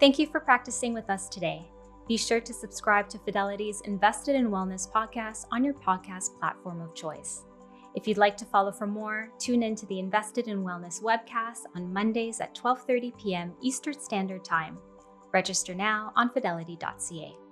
Thank 0.00 0.18
you 0.18 0.26
for 0.26 0.40
practicing 0.40 0.92
with 0.92 1.08
us 1.08 1.28
today. 1.28 1.66
Be 2.08 2.16
sure 2.16 2.40
to 2.40 2.52
subscribe 2.52 3.08
to 3.08 3.18
Fidelity's 3.18 3.80
Invested 3.82 4.36
in 4.36 4.50
Wellness 4.50 4.90
podcast 4.90 5.46
on 5.50 5.64
your 5.64 5.74
podcast 5.74 6.38
platform 6.38 6.80
of 6.80 6.94
choice. 6.94 7.45
If 7.96 8.06
you'd 8.06 8.18
like 8.18 8.36
to 8.36 8.44
follow 8.44 8.70
for 8.70 8.86
more, 8.86 9.30
tune 9.38 9.62
in 9.62 9.74
to 9.76 9.86
the 9.86 9.98
Invested 9.98 10.48
in 10.48 10.62
Wellness 10.62 11.02
webcast 11.02 11.62
on 11.74 11.92
Mondays 11.92 12.40
at 12.40 12.54
12:30 12.54 13.16
p.m. 13.18 13.54
Eastern 13.62 13.98
Standard 13.98 14.44
Time. 14.44 14.76
Register 15.32 15.74
now 15.74 16.12
on 16.14 16.30
fidelity.ca. 16.30 17.45